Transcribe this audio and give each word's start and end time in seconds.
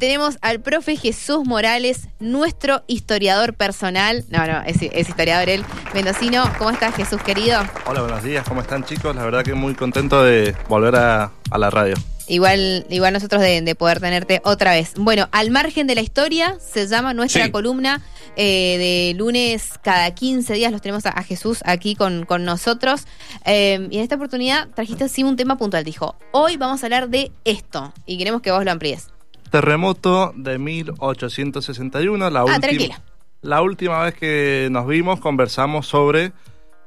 Tenemos 0.00 0.36
al 0.42 0.60
profe 0.60 0.94
Jesús 0.96 1.46
Morales, 1.46 2.08
nuestro 2.20 2.82
historiador 2.86 3.54
personal. 3.54 4.26
No, 4.28 4.46
no, 4.46 4.60
es, 4.66 4.76
es 4.82 5.08
historiador 5.08 5.48
él, 5.48 5.64
mendocino. 5.94 6.44
¿Cómo 6.58 6.68
estás, 6.68 6.94
Jesús, 6.94 7.22
querido? 7.22 7.62
Hola, 7.86 8.02
buenos 8.02 8.22
días, 8.22 8.46
¿cómo 8.46 8.60
están 8.60 8.84
chicos? 8.84 9.16
La 9.16 9.24
verdad 9.24 9.42
que 9.42 9.54
muy 9.54 9.74
contento 9.74 10.22
de 10.22 10.54
volver 10.68 10.96
a, 10.96 11.32
a 11.50 11.56
la 11.56 11.70
radio. 11.70 11.94
Igual, 12.28 12.84
igual 12.90 13.14
nosotros 13.14 13.40
de, 13.40 13.62
de, 13.62 13.74
poder 13.74 14.00
tenerte 14.00 14.42
otra 14.44 14.72
vez. 14.72 14.92
Bueno, 14.98 15.30
al 15.32 15.50
margen 15.50 15.86
de 15.86 15.94
la 15.94 16.02
historia, 16.02 16.58
se 16.60 16.86
llama 16.88 17.14
nuestra 17.14 17.46
Sí. 17.46 17.50
columna 17.50 18.02
eh, 18.36 18.76
de 18.76 19.18
lunes 19.18 19.78
cada 19.82 20.10
15 20.10 20.52
días. 20.52 20.72
Los 20.72 20.82
tenemos 20.82 21.06
a, 21.06 21.10
a 21.10 21.22
Jesús 21.22 21.60
aquí 21.64 21.94
con, 21.94 22.26
con 22.26 22.44
nosotros. 22.44 23.06
Eh, 23.46 23.88
y 23.90 23.96
en 23.96 24.02
esta 24.02 24.16
oportunidad 24.16 24.68
trajiste 24.74 25.04
así 25.04 25.22
un 25.22 25.36
tema 25.36 25.56
puntual. 25.56 25.84
Dijo, 25.84 26.16
hoy 26.32 26.58
vamos 26.58 26.82
a 26.82 26.86
hablar 26.86 27.08
de 27.08 27.32
esto. 27.46 27.94
Y 28.04 28.18
queremos 28.18 28.42
que 28.42 28.50
vos 28.50 28.62
lo 28.62 28.72
amplíes. 28.72 29.06
Terremoto 29.50 30.32
de 30.36 30.58
1861, 30.58 32.30
la, 32.30 32.40
Ah, 32.40 32.44
última- 32.44 32.60
tranquila. 32.60 33.00
la 33.42 33.62
última 33.62 34.02
vez 34.02 34.14
que 34.14 34.68
nos 34.70 34.86
vimos 34.86 35.20
conversamos 35.20 35.86
sobre 35.86 36.32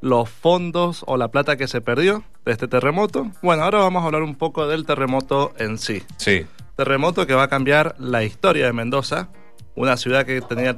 los 0.01 0.29
fondos 0.29 1.03
o 1.07 1.17
la 1.17 1.29
plata 1.29 1.57
que 1.57 1.67
se 1.67 1.81
perdió 1.81 2.23
de 2.45 2.51
este 2.51 2.67
terremoto. 2.67 3.31
Bueno, 3.41 3.63
ahora 3.63 3.79
vamos 3.79 4.03
a 4.03 4.05
hablar 4.07 4.23
un 4.23 4.35
poco 4.35 4.67
del 4.67 4.85
terremoto 4.85 5.53
en 5.57 5.77
sí. 5.77 6.03
Sí. 6.17 6.45
Terremoto 6.75 7.27
que 7.27 7.33
va 7.33 7.43
a 7.43 7.47
cambiar 7.49 7.95
la 7.99 8.23
historia 8.23 8.65
de 8.65 8.73
Mendoza, 8.73 9.29
una 9.75 9.97
ciudad 9.97 10.25
que 10.25 10.41
tenía 10.41 10.73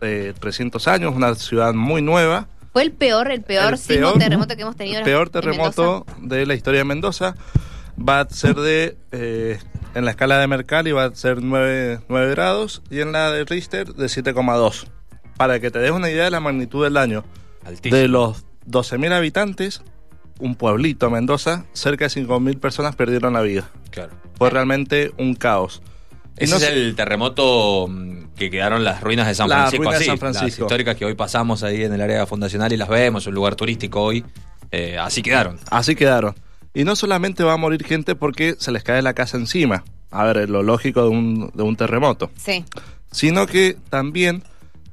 eh, 0.00 0.34
300 0.38 0.88
años, 0.88 1.14
una 1.14 1.34
ciudad 1.36 1.72
muy 1.74 2.02
nueva. 2.02 2.48
Fue 2.72 2.82
el 2.82 2.92
peor, 2.92 3.30
el 3.30 3.42
peor, 3.42 3.72
El 3.74 3.78
sismo 3.78 4.08
peor- 4.08 4.18
terremoto 4.18 4.54
que 4.56 4.62
hemos 4.62 4.76
tenido 4.76 4.98
El 4.98 5.04
peor 5.04 5.30
terremoto 5.30 6.04
Mendoza. 6.06 6.36
de 6.36 6.46
la 6.46 6.54
historia 6.54 6.78
de 6.80 6.84
Mendoza 6.84 7.34
va 7.98 8.20
a 8.20 8.28
ser 8.28 8.56
de, 8.56 8.96
eh, 9.12 9.58
en 9.96 10.04
la 10.04 10.10
escala 10.10 10.38
de 10.38 10.46
Mercalli 10.46 10.92
va 10.92 11.04
a 11.04 11.14
ser 11.14 11.42
9, 11.42 12.00
9 12.08 12.30
grados 12.32 12.82
y 12.90 13.00
en 13.00 13.12
la 13.12 13.32
de 13.32 13.46
Richter 13.46 13.94
de 13.94 14.06
7,2. 14.06 14.86
Para 15.38 15.58
que 15.58 15.70
te 15.70 15.78
des 15.78 15.90
una 15.90 16.10
idea 16.10 16.24
de 16.24 16.30
la 16.30 16.40
magnitud 16.40 16.84
del 16.84 16.92
daño. 16.92 17.24
Altísimo. 17.64 17.96
De 17.96 18.06
los 18.06 18.44
12.000 18.68 19.12
habitantes, 19.14 19.82
un 20.38 20.54
pueblito, 20.54 21.10
Mendoza, 21.10 21.64
cerca 21.72 22.08
de 22.08 22.10
5.000 22.10 22.60
personas 22.60 22.94
perdieron 22.94 23.32
la 23.32 23.40
vida. 23.40 23.70
Claro. 23.90 24.12
Fue 24.36 24.50
realmente 24.50 25.12
un 25.16 25.34
caos. 25.34 25.82
Ese 26.36 26.52
no 26.52 26.58
es 26.58 26.64
el 26.64 26.94
terremoto 26.94 27.88
mm, 27.88 28.34
que 28.36 28.50
quedaron 28.50 28.84
las 28.84 29.00
ruinas 29.00 29.26
de 29.26 29.34
San 29.34 29.48
Las 29.48 29.70
Francisco. 29.70 29.82
ruinas 29.82 29.98
de 29.98 30.04
así, 30.04 30.10
San 30.10 30.18
Francisco. 30.18 30.44
Las 30.44 30.58
históricas 30.58 30.96
que 30.96 31.06
hoy 31.06 31.14
pasamos 31.14 31.62
ahí 31.62 31.84
en 31.84 31.94
el 31.94 32.02
área 32.02 32.26
fundacional 32.26 32.70
y 32.70 32.76
las 32.76 32.90
vemos, 32.90 33.26
un 33.26 33.34
lugar 33.34 33.56
turístico 33.56 34.02
hoy. 34.02 34.26
Eh, 34.70 34.98
así 34.98 35.22
quedaron. 35.22 35.58
Así 35.70 35.96
quedaron. 35.96 36.34
Y 36.74 36.84
no 36.84 36.94
solamente 36.94 37.42
va 37.42 37.54
a 37.54 37.56
morir 37.56 37.82
gente 37.86 38.14
porque 38.14 38.56
se 38.58 38.70
les 38.70 38.82
cae 38.82 39.00
la 39.00 39.14
casa 39.14 39.38
encima. 39.38 39.82
A 40.10 40.24
ver, 40.24 40.48
lo 40.48 40.62
lógico 40.62 41.02
de 41.02 41.08
un, 41.08 41.50
de 41.54 41.62
un 41.62 41.76
terremoto. 41.76 42.30
Sí. 42.36 42.64
sino 43.10 43.46
que 43.46 43.76
también 43.90 44.42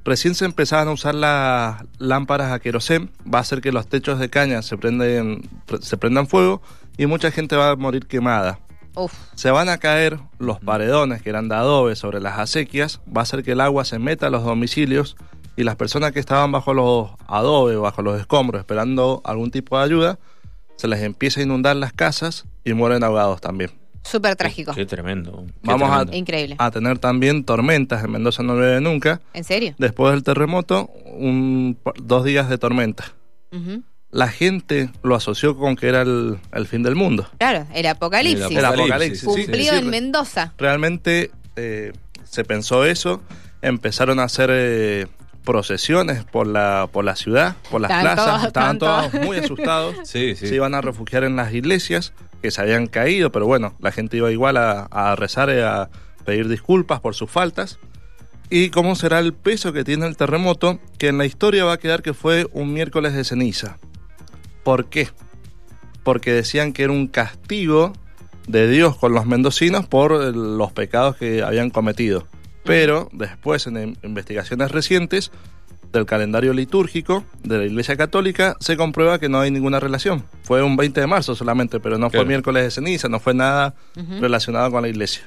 recién 0.04 0.34
se 0.34 0.44
empezaban 0.44 0.88
a 0.88 0.92
usar 0.92 1.14
las 1.14 1.82
lámparas 1.98 2.52
a 2.52 2.60
querosén, 2.60 3.10
va 3.32 3.38
a 3.38 3.42
hacer 3.42 3.60
que 3.60 3.72
los 3.72 3.86
techos 3.86 4.18
de 4.18 4.28
caña 4.28 4.62
se, 4.62 4.76
prenden, 4.76 5.48
se 5.80 5.96
prendan 5.96 6.26
fuego 6.26 6.62
y 6.96 7.06
mucha 7.06 7.30
gente 7.30 7.56
va 7.56 7.70
a 7.70 7.76
morir 7.76 8.06
quemada. 8.06 8.58
Uf. 8.96 9.12
Se 9.34 9.50
van 9.50 9.68
a 9.68 9.78
caer 9.78 10.20
los 10.38 10.60
paredones 10.60 11.22
que 11.22 11.30
eran 11.30 11.48
de 11.48 11.56
adobe 11.56 11.96
sobre 11.96 12.20
las 12.20 12.38
acequias, 12.38 13.00
va 13.06 13.20
a 13.20 13.22
hacer 13.22 13.42
que 13.42 13.52
el 13.52 13.60
agua 13.60 13.84
se 13.84 13.98
meta 13.98 14.28
a 14.28 14.30
los 14.30 14.44
domicilios 14.44 15.16
y 15.56 15.64
las 15.64 15.76
personas 15.76 16.12
que 16.12 16.20
estaban 16.20 16.52
bajo 16.52 16.74
los 16.74 17.10
adobe, 17.26 17.76
bajo 17.76 18.02
los 18.02 18.20
escombros, 18.20 18.60
esperando 18.60 19.20
algún 19.24 19.50
tipo 19.50 19.78
de 19.78 19.84
ayuda, 19.84 20.18
se 20.76 20.86
les 20.86 21.02
empieza 21.02 21.40
a 21.40 21.44
inundar 21.44 21.76
las 21.76 21.92
casas 21.92 22.44
y 22.64 22.72
mueren 22.74 23.02
ahogados 23.02 23.40
también. 23.40 23.70
Súper 24.04 24.36
trágico. 24.36 24.72
Qué 24.74 24.86
tremendo. 24.86 25.44
qué 25.46 25.52
Vamos 25.62 25.90
a-. 25.90 26.14
Increíble. 26.14 26.56
A 26.58 26.70
tener 26.70 26.98
también 26.98 27.44
tormentas, 27.44 28.04
en 28.04 28.12
Mendoza 28.12 28.42
no 28.42 28.54
llueve 28.54 28.80
nunca, 28.80 29.20
¿En 29.32 29.44
serio? 29.44 29.74
Después 29.78 30.12
del 30.12 30.22
terremoto, 30.22 30.90
un, 31.06 31.78
dos 31.96 32.24
días 32.24 32.48
de 32.48 32.58
tormenta. 32.58 33.04
La 34.10 34.28
gente 34.28 34.90
lo 35.02 35.14
asoció 35.14 35.56
con 35.56 35.76
que 35.76 35.86
era 35.86 36.02
el, 36.02 36.38
el 36.52 36.66
fin 36.66 36.82
del 36.82 36.96
mundo. 36.96 37.28
Claro, 37.38 37.66
el 37.72 37.86
apocalipsis. 37.86 38.50
El 38.50 38.58
El 38.58 38.64
Apocalipsis, 38.64 39.24
Cumplido 39.24 39.72
sí, 39.72 39.78
en 39.78 39.90
Mendoza. 39.90 40.52
Realmente 40.58 41.30
eh, 41.56 41.92
se 42.24 42.44
pensó 42.44 42.84
eso. 42.84 43.22
Empezaron 43.62 44.18
a 44.18 44.24
hacer 44.24 44.50
eh, 44.52 45.06
procesiones 45.44 46.24
por 46.24 46.46
la, 46.46 46.88
por 46.90 47.04
la 47.04 47.16
ciudad, 47.16 47.56
por 47.70 47.80
las 47.80 47.90
Estaban 47.90 48.14
plazas. 48.16 48.26
todos- 48.34 48.46
Estaban 48.46 48.76
estaban 48.76 49.10
todos 49.12 49.24
muy 49.26 49.36
asustados. 49.38 49.94
Sí, 50.04 50.34
sí. 50.36 50.48
Se 50.48 50.54
iban 50.54 50.74
a 50.74 50.80
refugiar 50.80 51.24
en 51.24 51.36
las 51.36 51.52
iglesias 51.52 52.12
que 52.42 52.50
se 52.50 52.60
habían 52.60 52.86
caído, 52.86 53.30
pero 53.32 53.46
bueno, 53.46 53.74
la 53.80 53.92
gente 53.92 54.16
iba 54.16 54.30
igual 54.30 54.56
a, 54.56 54.82
a 54.90 55.16
rezar 55.16 55.48
y 55.50 55.60
a 55.60 55.88
pedir 56.24 56.48
disculpas 56.48 57.00
por 57.00 57.14
sus 57.14 57.30
faltas. 57.30 57.78
¿Y 58.50 58.68
cómo 58.70 58.94
será 58.94 59.18
el 59.20 59.32
peso 59.32 59.72
que 59.72 59.84
tiene 59.84 60.06
el 60.06 60.16
terremoto? 60.16 60.78
Que 60.98 61.08
en 61.08 61.18
la 61.18 61.24
historia 61.24 61.64
va 61.64 61.74
a 61.74 61.78
quedar 61.78 62.02
que 62.02 62.12
fue 62.14 62.46
un 62.52 62.72
miércoles 62.74 63.14
de 63.14 63.24
ceniza. 63.24 63.78
¿Por 64.62 64.86
qué? 64.86 65.08
Porque 66.02 66.32
decían 66.32 66.72
que 66.72 66.82
era 66.84 66.92
un 66.92 67.06
castigo 67.08 67.92
de 68.46 68.68
Dios 68.68 68.96
con 68.98 69.14
los 69.14 69.24
mendocinos 69.24 69.86
por 69.86 70.12
eh, 70.12 70.32
los 70.34 70.70
pecados 70.72 71.16
que 71.16 71.42
habían 71.42 71.70
cometido. 71.70 72.26
Pero 72.64 73.08
después, 73.12 73.66
en 73.66 73.76
in- 73.76 73.98
investigaciones 74.02 74.70
recientes 74.70 75.30
del 75.92 76.06
calendario 76.06 76.52
litúrgico 76.54 77.24
de 77.44 77.58
la 77.58 77.64
Iglesia 77.66 77.96
Católica, 77.96 78.56
se 78.58 78.76
comprueba 78.76 79.20
que 79.20 79.28
no 79.28 79.38
hay 79.40 79.50
ninguna 79.52 79.78
relación. 79.78 80.24
Fue 80.42 80.62
un 80.62 80.76
20 80.76 81.00
de 81.00 81.06
marzo 81.06 81.34
solamente, 81.36 81.78
pero 81.78 81.98
no 81.98 82.10
fue 82.10 82.20
miércoles 82.28 82.64
de 82.64 82.70
ceniza, 82.72 83.08
no 83.08 83.20
fue 83.20 83.32
nada 83.34 83.74
relacionado 84.20 84.70
con 84.72 84.82
la 84.82 84.88
Iglesia. 84.88 85.22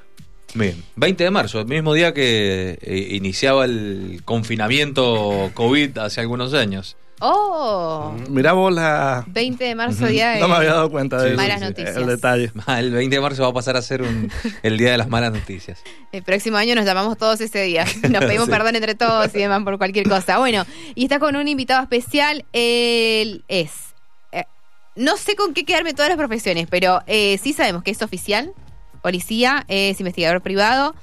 Bien. 0.53 0.81
20 0.95 1.23
de 1.23 1.31
marzo, 1.31 1.59
el 1.61 1.67
mismo 1.67 1.93
día 1.93 2.13
que 2.13 2.79
eh, 2.81 3.07
iniciaba 3.11 3.65
el 3.65 4.21
confinamiento 4.25 5.51
COVID 5.53 5.97
hace 5.99 6.21
algunos 6.21 6.53
años. 6.53 6.97
Oh, 7.19 8.13
Mirá 8.29 8.53
vos 8.53 8.71
la... 8.71 9.23
20 9.27 9.63
de 9.63 9.73
marzo, 9.75 10.05
día 10.05 10.29
de... 10.31 10.39
No 10.39 10.47
me 10.47 10.55
había 10.55 10.73
dado 10.73 10.89
cuenta 10.91 11.21
de 11.21 11.31
Sí, 11.31 11.35
Malas 11.35 11.61
noticias. 11.61 11.95
el 11.97 12.05
detalle. 12.05 12.51
El 12.77 12.91
20 12.91 13.15
de 13.15 13.21
marzo 13.21 13.41
va 13.43 13.49
a 13.49 13.53
pasar 13.53 13.75
a 13.75 13.81
ser 13.81 14.03
un- 14.03 14.31
el 14.63 14.77
día 14.77 14.91
de 14.91 14.97
las 14.97 15.07
malas 15.09 15.31
noticias. 15.33 15.79
El 16.11 16.21
próximo 16.23 16.57
año 16.57 16.75
nos 16.75 16.85
llamamos 16.85 17.17
todos 17.17 17.41
ese 17.41 17.61
día. 17.63 17.85
Nos 18.09 18.23
pedimos 18.25 18.45
Sí. 18.45 18.51
perdón 18.51 18.75
entre 18.75 18.93
todos 18.95 19.33
y 19.33 19.39
demás 19.39 19.63
por 19.63 19.77
cualquier 19.79 20.07
cosa. 20.07 20.37
Bueno, 20.37 20.65
y 20.95 21.03
está 21.03 21.17
con 21.19 21.35
un 21.35 21.47
invitado 21.47 21.81
especial. 21.81 22.45
Él 22.53 23.43
es. 23.47 23.71
eh, 24.31 24.43
no 24.95 25.17
sé 25.17 25.35
con 25.35 25.53
qué 25.53 25.65
quedarme 25.65 25.93
todas 25.93 26.09
las 26.09 26.17
profesiones, 26.17 26.67
pero 26.69 27.01
eh, 27.07 27.39
sí 27.41 27.51
sabemos 27.53 27.81
que 27.83 27.91
es 27.91 28.01
oficial, 28.03 28.51
policía, 29.01 29.65
es 29.67 29.99
investigador 29.99 30.41
privado, 30.41 30.93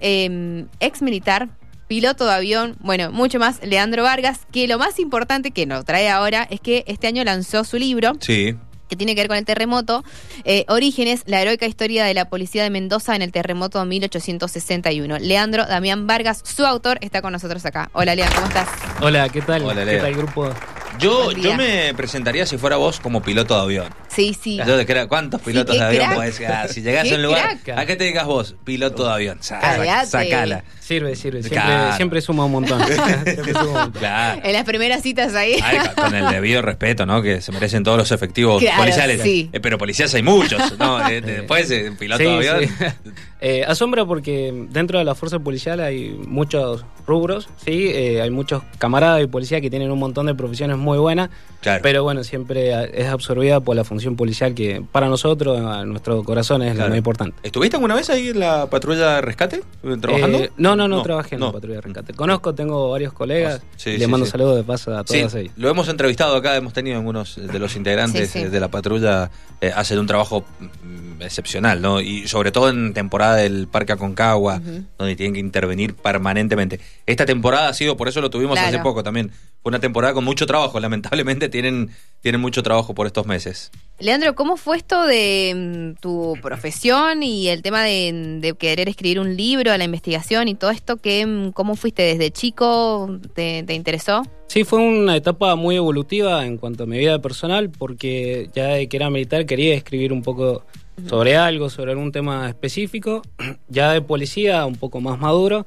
eh, 0.00 0.66
ex 0.80 1.00
militar, 1.02 1.48
piloto 1.92 2.24
de 2.24 2.32
avión, 2.32 2.76
bueno, 2.80 3.12
mucho 3.12 3.38
más. 3.38 3.60
Leandro 3.62 4.02
Vargas, 4.02 4.40
que 4.50 4.66
lo 4.66 4.78
más 4.78 4.98
importante 4.98 5.50
que 5.50 5.66
nos 5.66 5.84
trae 5.84 6.08
ahora 6.08 6.48
es 6.50 6.58
que 6.58 6.84
este 6.86 7.06
año 7.06 7.22
lanzó 7.22 7.64
su 7.64 7.76
libro 7.76 8.12
Sí. 8.18 8.56
que 8.88 8.96
tiene 8.96 9.14
que 9.14 9.20
ver 9.20 9.28
con 9.28 9.36
el 9.36 9.44
terremoto. 9.44 10.02
Eh, 10.44 10.64
Orígenes, 10.68 11.22
la 11.26 11.42
heroica 11.42 11.66
historia 11.66 12.06
de 12.06 12.14
la 12.14 12.30
policía 12.30 12.62
de 12.62 12.70
Mendoza 12.70 13.14
en 13.14 13.20
el 13.20 13.30
terremoto 13.30 13.78
de 13.78 13.84
1861. 13.84 15.18
Leandro 15.18 15.66
Damián 15.66 16.06
Vargas, 16.06 16.40
su 16.44 16.64
autor, 16.64 16.96
está 17.02 17.20
con 17.20 17.30
nosotros 17.34 17.62
acá. 17.66 17.90
Hola, 17.92 18.14
Leandro, 18.14 18.36
¿cómo 18.36 18.48
estás? 18.48 18.68
Hola, 19.02 19.28
¿qué 19.28 19.42
tal? 19.42 19.62
Hola, 19.62 19.80
¿Qué 19.84 19.92
Leo. 19.92 20.02
tal, 20.02 20.14
grupo? 20.14 20.50
Yo, 20.98 21.32
yo 21.32 21.54
me 21.56 21.92
presentaría 21.94 22.46
si 22.46 22.58
fuera 22.58 22.76
vos 22.76 23.00
como 23.00 23.22
piloto 23.22 23.54
de 23.56 23.62
avión. 23.62 23.86
Sí, 24.08 24.36
sí. 24.40 24.58
Yo 24.66 24.76
de 24.76 24.84
crea- 24.86 25.06
¿Cuántos 25.08 25.40
pilotos 25.40 25.76
de 25.76 25.82
avión 25.84 26.14
podés? 26.14 26.40
Ah, 26.46 26.68
si 26.68 26.82
llegás 26.82 27.10
a 27.10 27.14
un 27.14 27.22
lugar, 27.22 27.58
crack. 27.64 27.78
¿a 27.78 27.86
qué 27.86 27.96
te 27.96 28.04
digas 28.04 28.26
vos? 28.26 28.54
Piloto 28.64 29.06
de 29.06 29.12
avión. 29.12 29.38
Sa- 29.40 29.58
Cállate. 29.60 30.06
Sacala. 30.06 30.64
Sirve, 30.80 31.16
sirve. 31.16 31.40
Siempre, 31.42 31.62
Claro. 31.62 31.96
siempre 31.96 32.20
suma 32.20 32.44
un 32.44 32.52
montón. 32.52 32.82
Siempre 33.24 33.52
suma 33.52 33.62
un 33.64 33.72
montón. 33.72 33.92
Claro. 33.92 34.40
En 34.44 34.52
las 34.52 34.64
primeras 34.64 35.02
citas 35.02 35.34
ahí. 35.34 35.58
Ay, 35.62 35.78
con- 35.78 36.04
con 36.04 36.14
el 36.14 36.28
debido 36.28 36.60
respeto, 36.60 37.06
¿no? 37.06 37.22
Que 37.22 37.40
se 37.40 37.52
merecen 37.52 37.82
todos 37.84 37.96
los 37.96 38.12
efectivos 38.12 38.60
Claro, 38.62 38.78
policiales. 38.82 39.22
sí. 39.22 39.48
Eh, 39.52 39.60
pero 39.60 39.78
policías 39.78 40.12
hay 40.14 40.22
muchos, 40.22 40.78
¿no? 40.78 40.98
Eh, 41.08 41.20
después, 41.22 41.70
eh, 41.70 41.92
piloto 41.98 42.18
Sí, 42.22 42.24
de 42.24 42.34
avión. 42.50 42.60
sí. 42.68 42.84
Eh, 43.44 43.64
asombra 43.66 44.04
porque 44.06 44.52
dentro 44.70 45.00
de 45.00 45.04
la 45.04 45.16
fuerza 45.16 45.40
policial 45.40 45.80
hay 45.80 46.10
muchos 46.28 46.84
rubros, 47.06 47.48
sí, 47.64 47.90
Eh, 47.92 48.20
hay 48.22 48.30
muchos 48.30 48.62
camaradas 48.78 49.22
y 49.22 49.26
policías 49.26 49.60
que 49.60 49.70
tienen 49.70 49.90
un 49.90 49.98
montón 49.98 50.26
de 50.26 50.34
profesiones 50.34 50.76
muy 50.78 50.98
buenas, 50.98 51.30
Claro. 51.60 51.80
pero 51.82 52.02
bueno, 52.02 52.24
siempre 52.24 52.72
es 52.98 53.06
absorbida 53.08 53.60
por 53.60 53.76
la 53.76 53.84
función 53.84 54.16
policial 54.16 54.54
que 54.54 54.82
para 54.92 55.08
nosotros, 55.08 55.60
a 55.60 55.84
nuestro 55.84 56.22
corazón, 56.24 56.62
es 56.62 56.72
Claro. 56.74 56.88
lo 56.88 56.90
más 56.90 56.98
importante. 56.98 57.36
¿Estuviste 57.42 57.76
alguna 57.76 57.94
vez 57.94 58.10
ahí 58.10 58.28
en 58.30 58.40
la 58.40 58.66
patrulla 58.66 59.16
de 59.16 59.20
rescate? 59.20 59.62
¿Trabajando? 60.00 60.38
Eh, 60.38 60.50
no, 60.56 60.74
no, 60.76 60.88
no, 60.88 60.96
No, 60.96 61.02
trabajé 61.02 61.34
en 61.36 61.40
no. 61.40 61.46
la 61.46 61.52
patrulla 61.52 61.74
de 61.76 61.80
rescate. 61.82 62.14
Conozco, 62.14 62.54
tengo 62.54 62.90
varios 62.90 63.12
colegas, 63.12 63.62
Sí, 63.76 63.96
les 63.96 64.08
mando 64.08 64.26
sí. 64.26 64.32
saludos 64.32 64.56
de 64.56 64.64
paso 64.64 64.96
a 64.96 65.04
todas 65.04 65.34
ellas. 65.34 65.52
lo 65.56 65.68
hemos 65.68 65.88
entrevistado 65.88 66.34
acá, 66.36 66.56
hemos 66.56 66.72
tenido 66.72 66.96
algunos 66.98 67.36
de 67.36 67.58
los 67.58 67.76
integrantes 67.76 68.32
de 68.34 68.60
la 68.60 68.68
patrulla, 68.68 69.30
eh, 69.60 69.70
hacen 69.74 69.98
un 69.98 70.06
trabajo 70.06 70.44
mm, 70.60 71.22
excepcional, 71.22 71.80
¿no? 71.80 72.00
Y 72.00 72.26
sobre 72.26 72.50
todo 72.50 72.68
en 72.68 72.92
temporada 72.94 73.36
del 73.36 73.68
Parque 73.68 73.92
Aconcagua, 73.92 74.60
donde 74.98 75.14
tienen 75.16 75.34
que 75.34 75.40
intervenir 75.40 75.94
permanentemente. 75.94 76.80
Esta 77.06 77.26
temporada 77.26 77.68
ha 77.68 77.74
sido, 77.74 77.96
por 77.96 78.08
eso 78.08 78.20
lo 78.20 78.30
tuvimos 78.30 78.58
Claro. 78.58 78.68
hace 78.68 78.78
poco 78.82 79.02
también, 79.02 79.30
fue 79.62 79.70
una 79.70 79.80
temporada 79.80 80.14
con 80.14 80.24
mucho 80.24 80.46
trabajo. 80.46 80.78
Lamentablemente 80.80 81.48
tienen, 81.48 81.90
tienen 82.20 82.40
mucho 82.40 82.62
trabajo 82.62 82.94
por 82.94 83.06
estos 83.06 83.26
meses. 83.26 83.70
Leandro, 83.98 84.34
¿cómo 84.34 84.56
fue 84.56 84.76
esto 84.76 85.06
de 85.06 85.94
mm, 85.96 86.00
tu 86.00 86.36
profesión 86.42 87.22
y 87.22 87.48
el 87.48 87.62
tema 87.62 87.82
de, 87.84 88.38
de 88.40 88.54
querer 88.54 88.88
escribir 88.88 89.20
un 89.20 89.36
libro, 89.36 89.76
la 89.76 89.84
investigación 89.84 90.48
y 90.48 90.54
todo 90.54 90.70
esto? 90.70 90.96
¿qué, 90.98 91.26
mm, 91.26 91.52
¿Cómo 91.52 91.74
fuiste 91.76 92.02
desde 92.02 92.30
chico? 92.30 93.18
¿Te, 93.34 93.62
te 93.64 93.74
interesó? 93.74 94.22
Sí, 94.46 94.64
fue 94.64 94.80
una 94.80 95.16
etapa 95.16 95.54
muy 95.56 95.76
evolutiva 95.76 96.44
en 96.44 96.58
cuanto 96.58 96.84
a 96.84 96.86
mi 96.86 96.98
vida 96.98 97.20
personal, 97.20 97.70
porque 97.70 98.50
ya 98.54 98.66
de 98.68 98.88
que 98.88 98.96
era 98.96 99.08
militar 99.10 99.46
quería 99.46 99.74
escribir 99.74 100.12
un 100.12 100.22
poco 100.22 100.64
sobre 101.08 101.36
algo, 101.36 101.70
sobre 101.70 101.92
algún 101.92 102.12
tema 102.12 102.48
específico. 102.48 103.22
Ya 103.68 103.92
de 103.92 104.02
policía, 104.02 104.66
un 104.66 104.76
poco 104.76 105.00
más 105.00 105.18
maduro, 105.18 105.64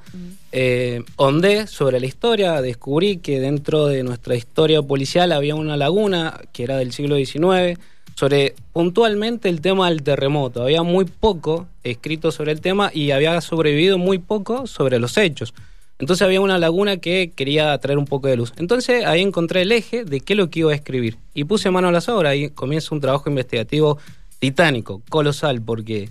eh, 0.51 1.01
hondé 1.16 1.66
sobre 1.66 2.00
la 2.00 2.06
historia, 2.06 2.62
descubrí 2.62 3.18
que 3.18 3.39
dentro 3.39 3.88
de 3.88 4.04
nuestra 4.04 4.36
historia 4.36 4.83
policial 4.83 5.31
había 5.31 5.56
una 5.56 5.75
laguna 5.75 6.39
que 6.54 6.63
era 6.63 6.77
del 6.77 6.94
siglo 6.94 7.16
XIX, 7.16 7.80
sobre 8.13 8.56
puntualmente 8.74 9.50
el 9.50 9.60
tema 9.60 9.89
del 9.89 10.04
terremoto. 10.04 10.62
Había 10.62 10.83
muy 10.83 11.06
poco 11.06 11.68
escrito 11.83 12.31
sobre 12.31 12.51
el 12.51 12.62
tema 12.62 12.92
y 12.94 13.12
había 13.12 13.42
sobrevivido 13.42 13.98
muy 13.98 14.19
poco 14.19 14.68
sobre 14.68 15.00
los 15.00 15.18
hechos. 15.18 15.54
Entonces 15.98 16.24
había 16.24 16.42
una 16.42 16.57
laguna 16.57 16.98
que 16.98 17.31
quería 17.36 17.78
traer 17.78 17.98
un 17.98 18.06
poco 18.06 18.28
de 18.28 18.36
luz. 18.36 18.54
Entonces 18.57 19.06
ahí 19.06 19.21
encontré 19.21 19.62
el 19.62 19.71
eje 19.71 20.04
de 20.04 20.19
qué 20.19 20.33
es 20.33 20.38
lo 20.38 20.50
que 20.50 20.60
iba 20.60 20.71
a 20.71 20.75
escribir. 20.75 21.18
Y 21.33 21.45
puse 21.45 21.71
mano 21.71 21.88
a 21.88 21.92
las 21.92 22.10
obras 22.10 22.36
y 22.36 22.50
comienza 22.50 22.94
un 22.94 23.01
trabajo 23.01 23.30
investigativo 23.30 23.98
titánico, 24.50 25.01
colosal, 25.09 25.62
porque 25.62 26.09